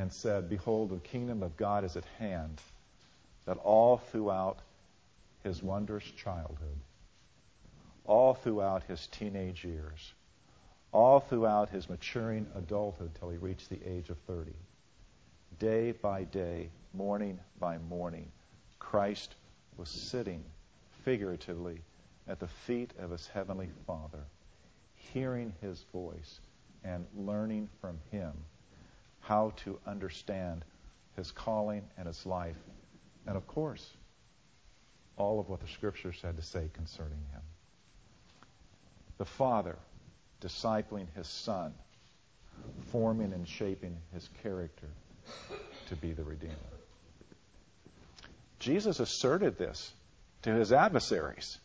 and 0.00 0.10
said, 0.10 0.48
Behold, 0.48 0.88
the 0.88 0.98
kingdom 1.00 1.42
of 1.42 1.58
God 1.58 1.84
is 1.84 1.94
at 1.94 2.06
hand, 2.18 2.58
that 3.44 3.58
all 3.58 3.98
throughout 3.98 4.60
his 5.44 5.62
wondrous 5.62 6.04
childhood, 6.04 6.78
all 8.06 8.32
throughout 8.32 8.82
his 8.84 9.06
teenage 9.08 9.62
years, 9.62 10.14
all 10.90 11.20
throughout 11.20 11.68
his 11.68 11.90
maturing 11.90 12.46
adulthood 12.56 13.10
till 13.14 13.28
he 13.28 13.36
reached 13.36 13.68
the 13.68 13.86
age 13.86 14.08
of 14.08 14.16
30. 14.26 14.52
Day 15.58 15.92
by 15.92 16.24
day, 16.24 16.70
morning 16.94 17.38
by 17.58 17.76
morning, 17.76 18.32
Christ 18.78 19.34
was 19.76 19.90
sitting 19.90 20.42
figuratively 21.04 21.82
at 22.26 22.40
the 22.40 22.48
feet 22.48 22.94
of 22.98 23.10
his 23.10 23.26
heavenly 23.26 23.68
Father, 23.86 24.24
hearing 24.94 25.52
his 25.60 25.84
voice 25.92 26.40
and 26.84 27.04
learning 27.14 27.68
from 27.82 27.98
him 28.10 28.32
how 29.30 29.52
to 29.54 29.78
understand 29.86 30.64
his 31.14 31.30
calling 31.30 31.84
and 31.96 32.08
his 32.08 32.26
life, 32.26 32.56
and 33.28 33.36
of 33.36 33.46
course, 33.46 33.88
all 35.16 35.38
of 35.38 35.48
what 35.48 35.60
the 35.60 35.68
scriptures 35.68 36.16
had 36.20 36.36
to 36.36 36.42
say 36.42 36.68
concerning 36.72 37.22
him. 37.30 37.40
The 39.18 39.24
Father 39.24 39.76
discipling 40.40 41.06
his 41.14 41.28
son, 41.28 41.72
forming 42.90 43.32
and 43.32 43.46
shaping 43.46 43.96
his 44.12 44.28
character 44.42 44.88
to 45.90 45.94
be 45.94 46.10
the 46.10 46.24
Redeemer. 46.24 46.54
Jesus 48.58 48.98
asserted 48.98 49.56
this 49.56 49.92
to 50.42 50.52
his 50.52 50.72
adversaries. 50.72 51.56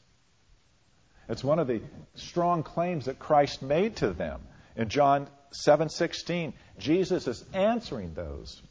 It's 1.27 1.43
one 1.43 1.57
of 1.57 1.65
the 1.65 1.81
strong 2.13 2.61
claims 2.61 3.05
that 3.05 3.17
Christ 3.17 3.63
made 3.63 3.95
to 3.97 4.13
them. 4.13 4.41
In 4.75 4.89
John 4.89 5.29
7:16, 5.51 6.53
Jesus 6.77 7.27
is 7.27 7.43
answering 7.53 8.13
those 8.13 8.61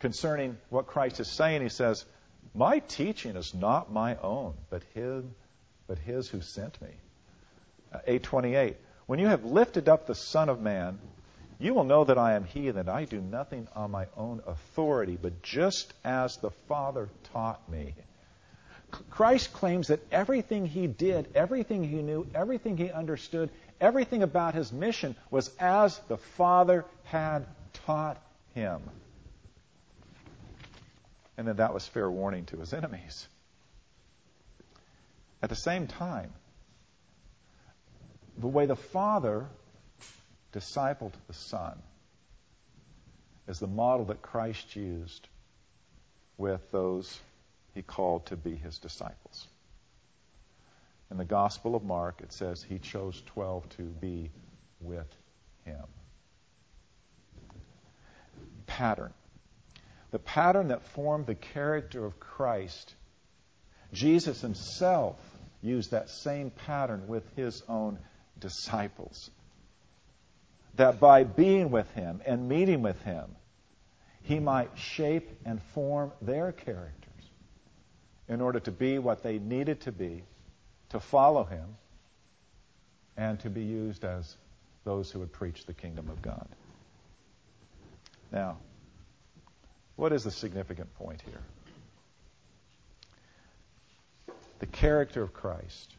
concerning 0.00 0.58
what 0.68 0.86
Christ 0.86 1.20
is 1.20 1.30
saying. 1.30 1.62
He 1.62 1.68
says, 1.68 2.04
"My 2.54 2.80
teaching 2.80 3.36
is 3.36 3.54
not 3.54 3.90
my 3.90 4.16
own, 4.16 4.54
but 4.68 4.82
his, 4.94 5.24
but 5.86 5.98
his 5.98 6.28
who 6.28 6.40
sent 6.40 6.80
me." 6.82 6.90
Uh, 7.92 8.00
8:28. 8.06 8.76
When 9.06 9.18
you 9.18 9.28
have 9.28 9.44
lifted 9.44 9.88
up 9.88 10.06
the 10.06 10.14
Son 10.14 10.48
of 10.48 10.60
Man, 10.60 10.98
you 11.58 11.74
will 11.74 11.84
know 11.84 12.04
that 12.04 12.18
I 12.18 12.34
am 12.34 12.44
he, 12.44 12.68
and 12.68 12.76
that 12.76 12.88
I 12.88 13.04
do 13.04 13.20
nothing 13.20 13.68
on 13.74 13.90
my 13.90 14.08
own 14.16 14.42
authority, 14.46 15.16
but 15.20 15.42
just 15.42 15.94
as 16.04 16.36
the 16.38 16.50
Father 16.50 17.08
taught 17.32 17.68
me. 17.70 17.94
Christ 19.10 19.52
claims 19.52 19.88
that 19.88 20.00
everything 20.12 20.66
he 20.66 20.86
did, 20.86 21.28
everything 21.34 21.84
he 21.84 22.02
knew, 22.02 22.26
everything 22.34 22.76
he 22.76 22.90
understood, 22.90 23.50
everything 23.82 24.22
about 24.22 24.54
his 24.54 24.72
mission 24.72 25.16
was 25.30 25.50
as 25.58 25.98
the 26.08 26.16
Father 26.16 26.86
had 27.04 27.44
taught 27.84 28.16
him. 28.54 28.80
And 31.36 31.48
then 31.48 31.56
that 31.56 31.74
was 31.74 31.86
fair 31.86 32.10
warning 32.10 32.46
to 32.46 32.58
his 32.58 32.72
enemies. 32.72 33.26
At 35.42 35.50
the 35.50 35.56
same 35.56 35.88
time, 35.88 36.32
the 38.38 38.46
way 38.46 38.66
the 38.66 38.76
Father 38.76 39.46
discipled 40.52 41.12
the 41.26 41.34
Son 41.34 41.76
is 43.48 43.58
the 43.58 43.66
model 43.66 44.06
that 44.06 44.22
Christ 44.22 44.76
used 44.76 45.26
with 46.38 46.70
those 46.70 47.20
he 47.74 47.82
called 47.82 48.26
to 48.26 48.36
be 48.36 48.54
his 48.54 48.78
disciples. 48.78 49.48
In 51.12 51.18
the 51.18 51.26
Gospel 51.26 51.74
of 51.74 51.84
Mark, 51.84 52.22
it 52.22 52.32
says 52.32 52.62
he 52.62 52.78
chose 52.78 53.22
12 53.26 53.68
to 53.76 53.82
be 53.82 54.30
with 54.80 55.14
him. 55.66 55.84
Pattern. 58.66 59.12
The 60.10 60.18
pattern 60.18 60.68
that 60.68 60.82
formed 60.94 61.26
the 61.26 61.34
character 61.34 62.02
of 62.06 62.18
Christ, 62.18 62.94
Jesus 63.92 64.40
himself 64.40 65.18
used 65.60 65.90
that 65.90 66.08
same 66.08 66.48
pattern 66.48 67.06
with 67.08 67.24
his 67.36 67.62
own 67.68 67.98
disciples. 68.38 69.30
That 70.76 70.98
by 70.98 71.24
being 71.24 71.70
with 71.70 71.90
him 71.90 72.22
and 72.24 72.48
meeting 72.48 72.80
with 72.80 73.02
him, 73.02 73.36
he 74.22 74.40
might 74.40 74.78
shape 74.78 75.28
and 75.44 75.60
form 75.74 76.12
their 76.22 76.52
characters 76.52 77.12
in 78.28 78.40
order 78.40 78.60
to 78.60 78.72
be 78.72 78.98
what 78.98 79.22
they 79.22 79.38
needed 79.38 79.82
to 79.82 79.92
be, 79.92 80.24
to 80.92 81.00
follow 81.00 81.44
him, 81.44 81.76
and 83.16 83.38
to 83.40 83.50
be 83.50 83.62
used 83.62 84.04
as 84.04 84.36
those 84.84 85.10
who 85.10 85.18
would 85.18 85.32
preach 85.32 85.66
the 85.66 85.74
kingdom 85.74 86.08
of 86.08 86.22
God. 86.22 86.48
Now, 88.30 88.56
what 89.96 90.12
is 90.12 90.24
the 90.24 90.30
significant 90.30 90.94
point 90.94 91.20
here? 91.22 91.42
The 94.60 94.66
character 94.66 95.22
of 95.22 95.34
Christ 95.34 95.94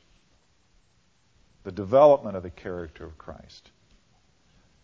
the 1.63 1.71
development 1.71 2.36
of 2.36 2.43
the 2.43 2.49
character 2.49 3.06
of 3.06 3.17
Christ. 3.17 3.71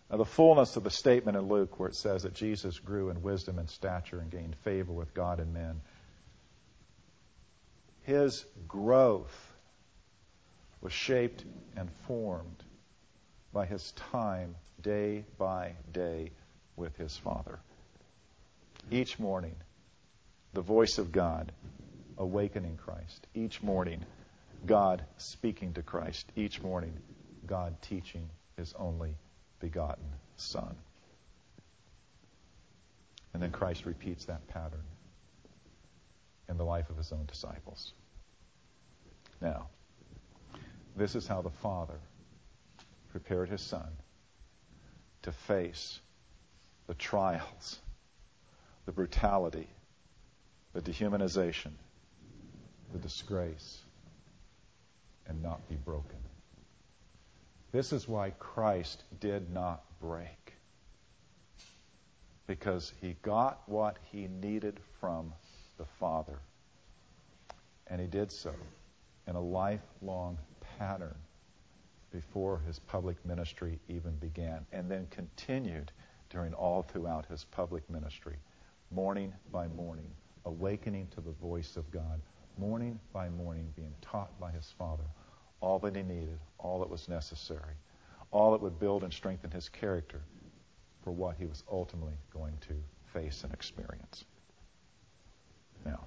Now, 0.10 0.18
the 0.18 0.26
fullness 0.26 0.76
of 0.76 0.84
the 0.84 0.90
statement 0.90 1.38
in 1.38 1.48
Luke 1.48 1.80
where 1.80 1.90
it 1.90 1.96
says 1.96 2.24
that 2.24 2.34
Jesus 2.34 2.80
grew 2.80 3.10
in 3.10 3.22
wisdom 3.22 3.60
and 3.60 3.70
stature 3.70 4.20
and 4.20 4.32
gained 4.32 4.56
favor 4.64 4.92
with 4.92 5.14
God 5.14 5.40
and 5.40 5.54
men, 5.54 5.82
his 8.04 8.44
growth 8.68 9.49
was 10.82 10.94
shaped 10.94 11.44
and 11.76 11.90
formed 12.08 12.64
by 13.54 13.66
his 13.66 13.92
time 13.94 14.56
day 14.82 15.26
by 15.38 15.74
day 15.92 16.32
with 16.76 16.96
his 16.98 17.18
Father. 17.18 17.60
Each 18.90 19.20
morning, 19.20 19.56
the 20.54 20.62
voice 20.62 20.98
of 20.98 21.12
God 21.12 21.52
awakening 22.18 22.78
Christ. 22.78 23.28
Each 23.34 23.62
morning, 23.62 24.06
God 24.66 25.04
speaking 25.18 25.74
to 25.74 25.82
Christ 25.82 26.32
each 26.36 26.62
morning, 26.62 26.94
God 27.46 27.82
teaching 27.82 28.30
his 28.58 28.74
only 28.78 29.16
begotten 29.60 30.06
Son. 30.38 30.76
And 33.34 33.42
then 33.42 33.52
Christ 33.52 33.86
repeats 33.86 34.26
that 34.26 34.48
pattern 34.48 34.84
in 36.50 36.58
the 36.58 36.66
life 36.66 36.90
of 36.90 36.98
his 36.98 37.12
own 37.12 37.26
disciples. 37.26 37.94
Now, 39.42 39.68
this 41.00 41.16
is 41.16 41.28
how 41.28 41.42
the 41.42 41.50
Father 41.50 42.00
prepared 43.12 43.50
his 43.50 43.62
Son 43.62 43.88
to 45.24 45.32
face 45.32 46.00
the 46.88 46.94
trials, 46.94 47.80
the 48.86 48.92
brutality, 48.92 49.68
the 50.74 50.82
dehumanization, 50.82 51.72
the 52.94 53.00
disgrace, 53.00 53.80
and 55.28 55.42
not 55.44 55.68
be 55.70 55.76
broken. 55.76 56.18
This 57.72 57.94
is 57.94 58.08
why 58.08 58.32
Christ 58.40 59.04
did 59.20 59.54
not 59.54 59.84
break. 60.02 60.56
because 62.50 62.92
he 63.00 63.16
got 63.22 63.62
what 63.68 63.98
he 64.12 64.28
needed 64.28 64.80
from 65.00 65.32
the 65.78 65.86
Father. 66.00 66.40
And 67.86 68.02
he 68.02 68.08
did 68.08 68.32
so 68.32 68.54
in 69.28 69.36
a 69.36 69.40
lifelong 69.40 70.40
pattern 70.80 71.16
before 72.12 72.60
his 72.66 72.80
public 72.80 73.24
ministry 73.26 73.80
even 73.88 74.16
began, 74.16 74.66
and 74.72 74.90
then 74.90 75.06
continued 75.12 75.92
during 76.30 76.54
all 76.54 76.82
throughout 76.82 77.26
his 77.28 77.44
public 77.46 77.88
ministry, 77.90 78.38
morning 78.90 79.34
by 79.52 79.68
morning, 79.68 80.10
awakening 80.46 81.08
to 81.14 81.22
the 81.22 81.34
voice 81.34 81.78
of 81.78 81.92
God, 81.92 82.20
morning 82.58 83.00
by 83.14 83.30
morning, 83.30 83.72
being 83.76 83.94
taught 84.02 84.40
by 84.40 84.50
his 84.52 84.74
Father 84.78 85.04
all 85.62 85.78
that 85.80 85.96
he 85.96 86.02
needed, 86.02 86.40
all 86.58 86.80
that 86.80 86.90
was 86.90 87.08
necessary, 87.10 87.76
all 88.32 88.52
that 88.52 88.62
would 88.62 88.80
build 88.80 89.04
and 89.04 89.14
strengthen 89.14 89.52
his 89.52 89.70
character 89.70 90.22
for 91.04 91.12
what 91.12 91.36
he 91.38 91.46
was 91.46 91.64
ultimately 91.72 92.16
going 92.34 92.58
to 92.62 92.74
face 93.14 93.44
and 93.44 93.54
experience. 93.54 94.24
Now, 95.86 96.06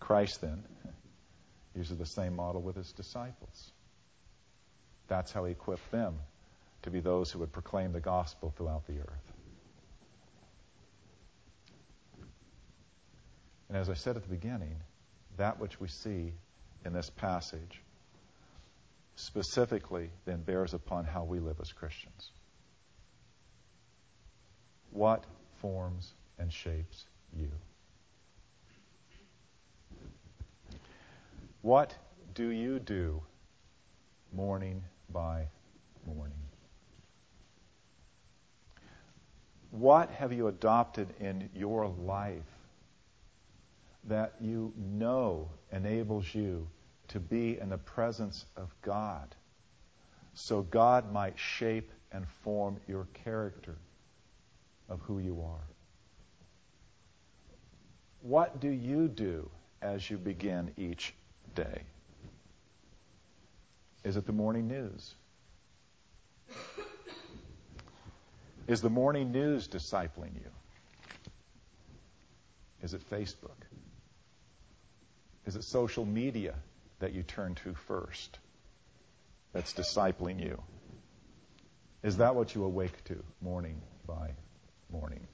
Christ 0.00 0.40
then 0.40 0.62
uses 1.74 1.98
the 1.98 2.06
same 2.06 2.36
model 2.36 2.60
with 2.60 2.76
his 2.76 2.92
disciples. 2.92 3.72
That's 5.08 5.32
how 5.32 5.44
he 5.44 5.52
equipped 5.52 5.90
them 5.90 6.18
to 6.82 6.90
be 6.90 7.00
those 7.00 7.30
who 7.30 7.38
would 7.40 7.52
proclaim 7.52 7.92
the 7.92 8.00
gospel 8.00 8.52
throughout 8.56 8.86
the 8.86 9.00
earth. 9.00 9.32
And 13.68 13.76
as 13.76 13.90
I 13.90 13.94
said 13.94 14.16
at 14.16 14.22
the 14.22 14.28
beginning, 14.28 14.76
that 15.36 15.58
which 15.60 15.80
we 15.80 15.88
see 15.88 16.32
in 16.84 16.92
this 16.92 17.10
passage 17.10 17.82
specifically 19.16 20.10
then 20.24 20.42
bears 20.42 20.74
upon 20.74 21.04
how 21.04 21.24
we 21.24 21.40
live 21.40 21.56
as 21.60 21.72
Christians. 21.72 22.30
What 24.90 25.24
forms 25.60 26.14
and 26.38 26.52
shapes 26.52 27.06
you? 27.36 27.50
What 31.62 31.94
do 32.34 32.48
you 32.50 32.78
do 32.78 33.20
morning 34.32 34.84
by 35.12 35.48
morning? 36.06 36.38
What 39.72 40.08
have 40.10 40.32
you 40.32 40.46
adopted 40.46 41.12
in 41.18 41.50
your 41.54 41.88
life 41.88 42.42
that 44.04 44.34
you 44.40 44.72
know 44.76 45.50
enables 45.72 46.32
you 46.32 46.68
to 47.08 47.18
be 47.18 47.58
in 47.58 47.70
the 47.70 47.78
presence 47.78 48.46
of 48.56 48.72
God 48.80 49.34
so 50.34 50.62
God 50.62 51.12
might 51.12 51.36
shape 51.36 51.90
and 52.12 52.26
form 52.44 52.78
your 52.86 53.08
character 53.24 53.76
of 54.88 55.00
who 55.00 55.18
you 55.18 55.42
are? 55.42 55.66
What 58.22 58.60
do 58.60 58.68
you 58.68 59.08
do 59.08 59.50
as 59.82 60.08
you 60.08 60.18
begin 60.18 60.72
each 60.76 61.14
day? 61.58 61.82
Is 64.04 64.16
it 64.16 64.26
the 64.26 64.32
morning 64.32 64.68
news? 64.68 65.14
Is 68.68 68.80
the 68.80 68.90
morning 68.90 69.32
news 69.32 69.66
discipling 69.66 70.34
you? 70.34 70.50
Is 72.82 72.94
it 72.94 73.02
Facebook? 73.10 73.58
Is 75.46 75.56
it 75.56 75.64
social 75.64 76.04
media 76.04 76.54
that 77.00 77.12
you 77.12 77.22
turn 77.22 77.54
to 77.64 77.74
first 77.74 78.38
that's 79.52 79.72
discipling 79.72 80.40
you? 80.40 80.62
Is 82.02 82.18
that 82.18 82.36
what 82.36 82.54
you 82.54 82.62
awake 82.64 83.02
to 83.04 83.24
morning 83.40 83.80
by 84.06 84.30
morning? 84.92 85.26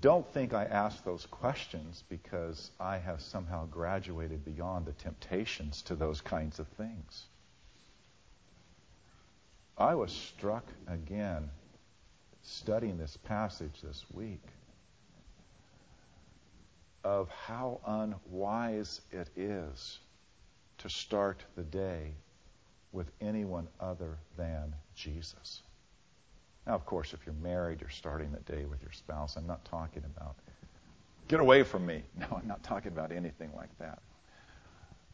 Don't 0.00 0.26
think 0.32 0.52
I 0.52 0.64
ask 0.64 1.04
those 1.04 1.26
questions 1.26 2.04
because 2.08 2.70
I 2.78 2.98
have 2.98 3.20
somehow 3.20 3.66
graduated 3.66 4.44
beyond 4.44 4.86
the 4.86 4.92
temptations 4.92 5.82
to 5.82 5.94
those 5.94 6.20
kinds 6.20 6.58
of 6.58 6.68
things. 6.68 7.26
I 9.78 9.94
was 9.94 10.12
struck 10.12 10.64
again 10.88 11.50
studying 12.42 12.98
this 12.98 13.16
passage 13.16 13.80
this 13.82 14.04
week 14.12 14.42
of 17.04 17.28
how 17.28 17.80
unwise 17.86 19.00
it 19.12 19.28
is 19.36 19.98
to 20.78 20.88
start 20.88 21.44
the 21.56 21.62
day 21.62 22.12
with 22.92 23.10
anyone 23.20 23.68
other 23.78 24.18
than 24.36 24.74
Jesus. 24.94 25.62
Now, 26.66 26.74
of 26.74 26.84
course, 26.84 27.14
if 27.14 27.20
you're 27.24 27.34
married, 27.36 27.80
you're 27.80 27.90
starting 27.90 28.32
the 28.32 28.52
day 28.52 28.64
with 28.64 28.82
your 28.82 28.92
spouse. 28.92 29.36
I'm 29.36 29.46
not 29.46 29.64
talking 29.66 30.02
about, 30.04 30.34
get 31.28 31.40
away 31.40 31.62
from 31.62 31.86
me. 31.86 32.02
No, 32.18 32.26
I'm 32.40 32.48
not 32.48 32.62
talking 32.62 32.92
about 32.92 33.12
anything 33.12 33.50
like 33.54 33.76
that. 33.78 34.00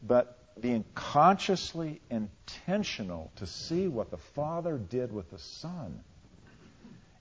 But 0.01 0.39
being 0.59 0.83
consciously 0.93 2.01
intentional 2.09 3.31
to 3.37 3.45
see 3.45 3.87
what 3.87 4.11
the 4.11 4.17
Father 4.17 4.77
did 4.77 5.11
with 5.11 5.29
the 5.31 5.39
Son 5.39 5.99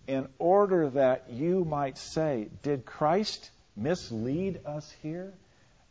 in 0.07 0.29
order 0.39 0.91
that 0.91 1.31
you 1.31 1.65
might 1.65 1.99
say, 1.99 2.49
Did 2.63 2.85
Christ 2.85 3.51
mislead 3.77 4.61
us 4.67 4.93
here 5.03 5.33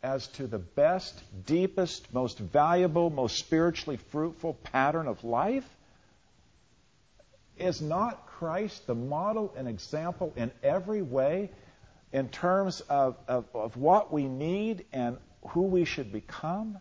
as 0.03 0.27
to 0.27 0.47
the 0.47 0.59
best, 0.59 1.21
deepest, 1.45 2.13
most 2.13 2.39
valuable, 2.39 3.09
most 3.09 3.37
spiritually 3.37 3.97
fruitful 3.97 4.55
pattern 4.55 5.07
of 5.07 5.23
life? 5.23 5.67
Is 7.61 7.79
not 7.79 8.25
Christ 8.25 8.87
the 8.87 8.95
model 8.95 9.53
and 9.55 9.67
example 9.67 10.33
in 10.35 10.49
every 10.63 11.03
way 11.03 11.51
in 12.11 12.27
terms 12.29 12.81
of, 12.81 13.17
of, 13.27 13.45
of 13.53 13.77
what 13.77 14.11
we 14.11 14.27
need 14.27 14.85
and 14.91 15.17
who 15.49 15.61
we 15.61 15.85
should 15.85 16.11
become? 16.11 16.79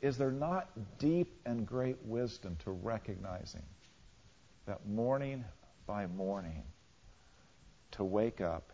Is 0.00 0.16
there 0.16 0.30
not 0.30 0.68
deep 0.98 1.40
and 1.44 1.66
great 1.66 1.98
wisdom 2.04 2.56
to 2.64 2.70
recognizing 2.70 3.64
that 4.66 4.86
morning 4.86 5.44
by 5.86 6.06
morning 6.06 6.62
to 7.92 8.04
wake 8.04 8.40
up 8.40 8.72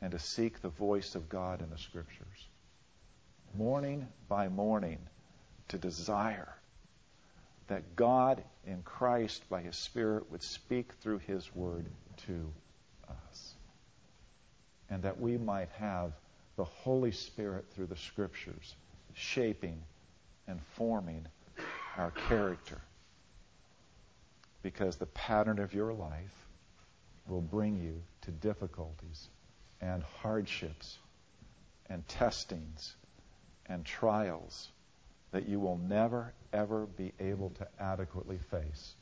and 0.00 0.10
to 0.10 0.18
seek 0.18 0.62
the 0.62 0.70
voice 0.70 1.14
of 1.14 1.28
God 1.28 1.60
in 1.60 1.68
the 1.68 1.76
Scriptures? 1.76 2.48
Morning 3.54 4.08
by 4.26 4.48
morning 4.48 5.00
to 5.68 5.76
desire 5.76 6.54
that 7.68 7.96
God 7.96 8.42
in 8.66 8.82
Christ 8.82 9.48
by 9.48 9.62
His 9.62 9.76
Spirit 9.76 10.30
would 10.30 10.42
speak 10.42 10.92
through 11.00 11.18
His 11.18 11.54
Word 11.54 11.86
to 12.26 12.52
us. 13.08 13.54
And 14.90 15.02
that 15.02 15.20
we 15.20 15.38
might 15.38 15.68
have 15.78 16.12
the 16.56 16.64
Holy 16.64 17.12
Spirit 17.12 17.64
through 17.74 17.86
the 17.86 17.96
Scriptures 17.96 18.74
shaping 19.14 19.82
and 20.46 20.60
forming 20.74 21.26
our 21.96 22.10
character. 22.28 22.80
Because 24.62 24.96
the 24.96 25.06
pattern 25.06 25.58
of 25.58 25.74
your 25.74 25.92
life 25.92 26.46
will 27.26 27.40
bring 27.40 27.82
you 27.82 28.02
to 28.22 28.30
difficulties 28.30 29.28
and 29.80 30.02
hardships 30.20 30.98
and 31.88 32.06
testings 32.08 32.94
and 33.66 33.84
trials 33.84 34.68
that 35.32 35.48
you 35.48 35.58
will 35.58 35.78
never, 35.78 36.32
ever 36.52 36.86
be 36.86 37.12
able 37.18 37.50
to 37.50 37.66
adequately 37.80 38.38
face 38.50 38.94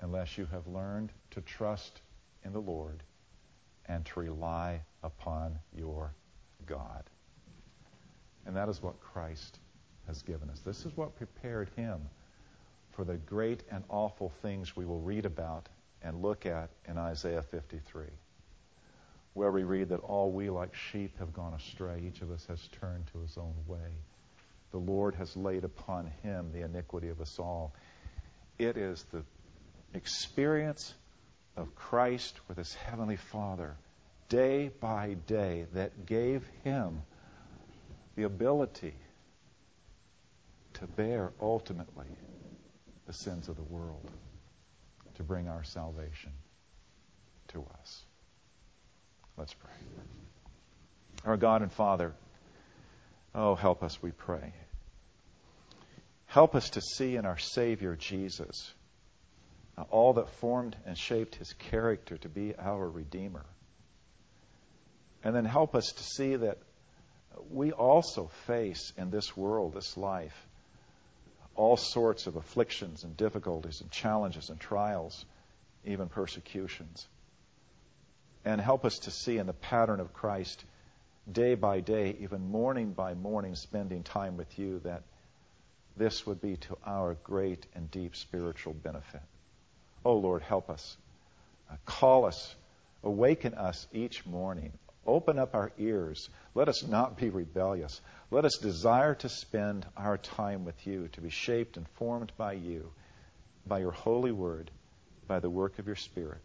unless 0.00 0.38
you 0.38 0.46
have 0.46 0.66
learned 0.66 1.12
to 1.30 1.40
trust 1.42 2.00
in 2.44 2.52
the 2.52 2.60
Lord 2.60 3.02
and 3.86 4.04
to 4.06 4.20
rely 4.20 4.80
upon 5.02 5.58
your 5.76 6.14
God. 6.66 7.04
And 8.46 8.56
that 8.56 8.68
is 8.68 8.82
what 8.82 9.00
Christ 9.00 9.58
has 10.06 10.22
given 10.22 10.48
us. 10.48 10.60
This 10.60 10.86
is 10.86 10.96
what 10.96 11.16
prepared 11.16 11.68
him 11.76 12.00
for 12.92 13.04
the 13.04 13.16
great 13.16 13.62
and 13.70 13.84
awful 13.88 14.32
things 14.42 14.76
we 14.76 14.86
will 14.86 15.00
read 15.00 15.26
about 15.26 15.68
and 16.02 16.22
look 16.22 16.46
at 16.46 16.70
in 16.88 16.96
Isaiah 16.96 17.42
53, 17.42 18.06
where 19.34 19.50
we 19.50 19.64
read 19.64 19.88
that 19.90 20.00
all 20.00 20.30
we 20.30 20.48
like 20.50 20.74
sheep 20.74 21.18
have 21.18 21.32
gone 21.32 21.54
astray. 21.54 22.02
Each 22.06 22.22
of 22.22 22.30
us 22.30 22.46
has 22.46 22.68
turned 22.68 23.06
to 23.12 23.20
his 23.20 23.36
own 23.36 23.54
way. 23.66 23.90
The 24.70 24.78
Lord 24.78 25.14
has 25.16 25.36
laid 25.36 25.64
upon 25.64 26.10
him 26.22 26.52
the 26.52 26.62
iniquity 26.62 27.08
of 27.08 27.20
us 27.20 27.38
all. 27.38 27.72
It 28.58 28.76
is 28.76 29.04
the 29.12 29.24
experience 29.94 30.94
of 31.56 31.74
Christ 31.74 32.38
with 32.48 32.56
his 32.56 32.72
heavenly 32.74 33.16
Father 33.16 33.76
day 34.28 34.70
by 34.80 35.16
day 35.26 35.66
that 35.72 36.06
gave 36.06 36.46
him 36.62 37.02
the 38.16 38.22
ability 38.22 38.94
to 40.74 40.86
bear 40.86 41.32
ultimately 41.40 42.06
the 43.06 43.12
sins 43.12 43.48
of 43.48 43.56
the 43.56 43.62
world, 43.62 44.08
to 45.16 45.22
bring 45.22 45.48
our 45.48 45.64
salvation 45.64 46.30
to 47.48 47.66
us. 47.80 48.04
Let's 49.36 49.54
pray. 49.54 49.72
Our 51.24 51.36
God 51.36 51.62
and 51.62 51.72
Father, 51.72 52.14
oh, 53.34 53.54
help 53.54 53.82
us, 53.82 54.02
we 54.02 54.10
pray. 54.10 54.52
Help 56.26 56.54
us 56.54 56.70
to 56.70 56.80
see 56.80 57.16
in 57.16 57.26
our 57.26 57.38
Savior 57.38 57.96
Jesus 57.96 58.72
uh, 59.76 59.82
all 59.90 60.14
that 60.14 60.28
formed 60.28 60.76
and 60.86 60.96
shaped 60.96 61.34
his 61.34 61.52
character 61.54 62.16
to 62.18 62.28
be 62.28 62.54
our 62.56 62.88
Redeemer. 62.88 63.44
And 65.24 65.34
then 65.34 65.44
help 65.44 65.74
us 65.74 65.86
to 65.92 66.02
see 66.02 66.36
that 66.36 66.58
we 67.50 67.72
also 67.72 68.30
face 68.46 68.92
in 68.96 69.10
this 69.10 69.36
world, 69.36 69.74
this 69.74 69.96
life, 69.96 70.46
all 71.54 71.76
sorts 71.76 72.26
of 72.26 72.36
afflictions 72.36 73.04
and 73.04 73.16
difficulties 73.16 73.80
and 73.80 73.90
challenges 73.90 74.50
and 74.50 74.58
trials, 74.60 75.24
even 75.84 76.08
persecutions. 76.08 77.06
And 78.44 78.60
help 78.60 78.84
us 78.84 78.98
to 79.00 79.10
see 79.10 79.36
in 79.36 79.46
the 79.46 79.52
pattern 79.52 80.00
of 80.00 80.12
Christ, 80.12 80.64
day 81.30 81.54
by 81.54 81.80
day, 81.80 82.16
even 82.20 82.50
morning 82.50 82.92
by 82.92 83.14
morning, 83.14 83.54
spending 83.54 84.02
time 84.02 84.36
with 84.36 84.58
you, 84.58 84.80
that 84.80 85.02
this 85.96 86.26
would 86.26 86.40
be 86.40 86.56
to 86.56 86.76
our 86.86 87.14
great 87.22 87.66
and 87.74 87.90
deep 87.90 88.16
spiritual 88.16 88.72
benefit. 88.72 89.22
Oh 90.04 90.16
Lord, 90.16 90.42
help 90.42 90.70
us. 90.70 90.96
Uh, 91.70 91.76
call 91.84 92.24
us. 92.24 92.54
Awaken 93.02 93.54
us 93.54 93.86
each 93.92 94.26
morning. 94.26 94.72
Open 95.06 95.38
up 95.38 95.54
our 95.54 95.72
ears. 95.78 96.28
Let 96.54 96.68
us 96.68 96.86
not 96.86 97.16
be 97.16 97.30
rebellious. 97.30 98.00
Let 98.30 98.44
us 98.44 98.58
desire 98.58 99.14
to 99.16 99.28
spend 99.28 99.86
our 99.96 100.18
time 100.18 100.64
with 100.64 100.86
you, 100.86 101.08
to 101.12 101.20
be 101.20 101.30
shaped 101.30 101.76
and 101.76 101.88
formed 101.96 102.32
by 102.36 102.52
you, 102.52 102.92
by 103.66 103.78
your 103.78 103.92
holy 103.92 104.32
word, 104.32 104.70
by 105.26 105.40
the 105.40 105.50
work 105.50 105.78
of 105.78 105.86
your 105.86 105.96
Spirit, 105.96 106.40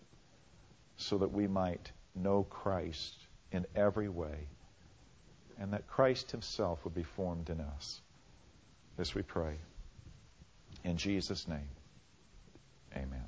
so 0.97 1.17
that 1.17 1.32
we 1.32 1.47
might 1.47 1.91
know 2.15 2.43
Christ 2.43 3.15
in 3.51 3.65
every 3.76 4.09
way, 4.09 4.47
and 5.60 5.74
that 5.74 5.88
Christ 5.88 6.32
himself 6.32 6.84
would 6.84 6.95
be 6.95 7.03
formed 7.03 7.49
in 7.49 7.60
us. 7.60 8.01
This 8.97 9.16
we 9.16 9.22
pray. 9.22 9.56
In 10.84 10.97
Jesus' 10.97 11.47
name, 11.47 11.70
amen. 12.95 13.26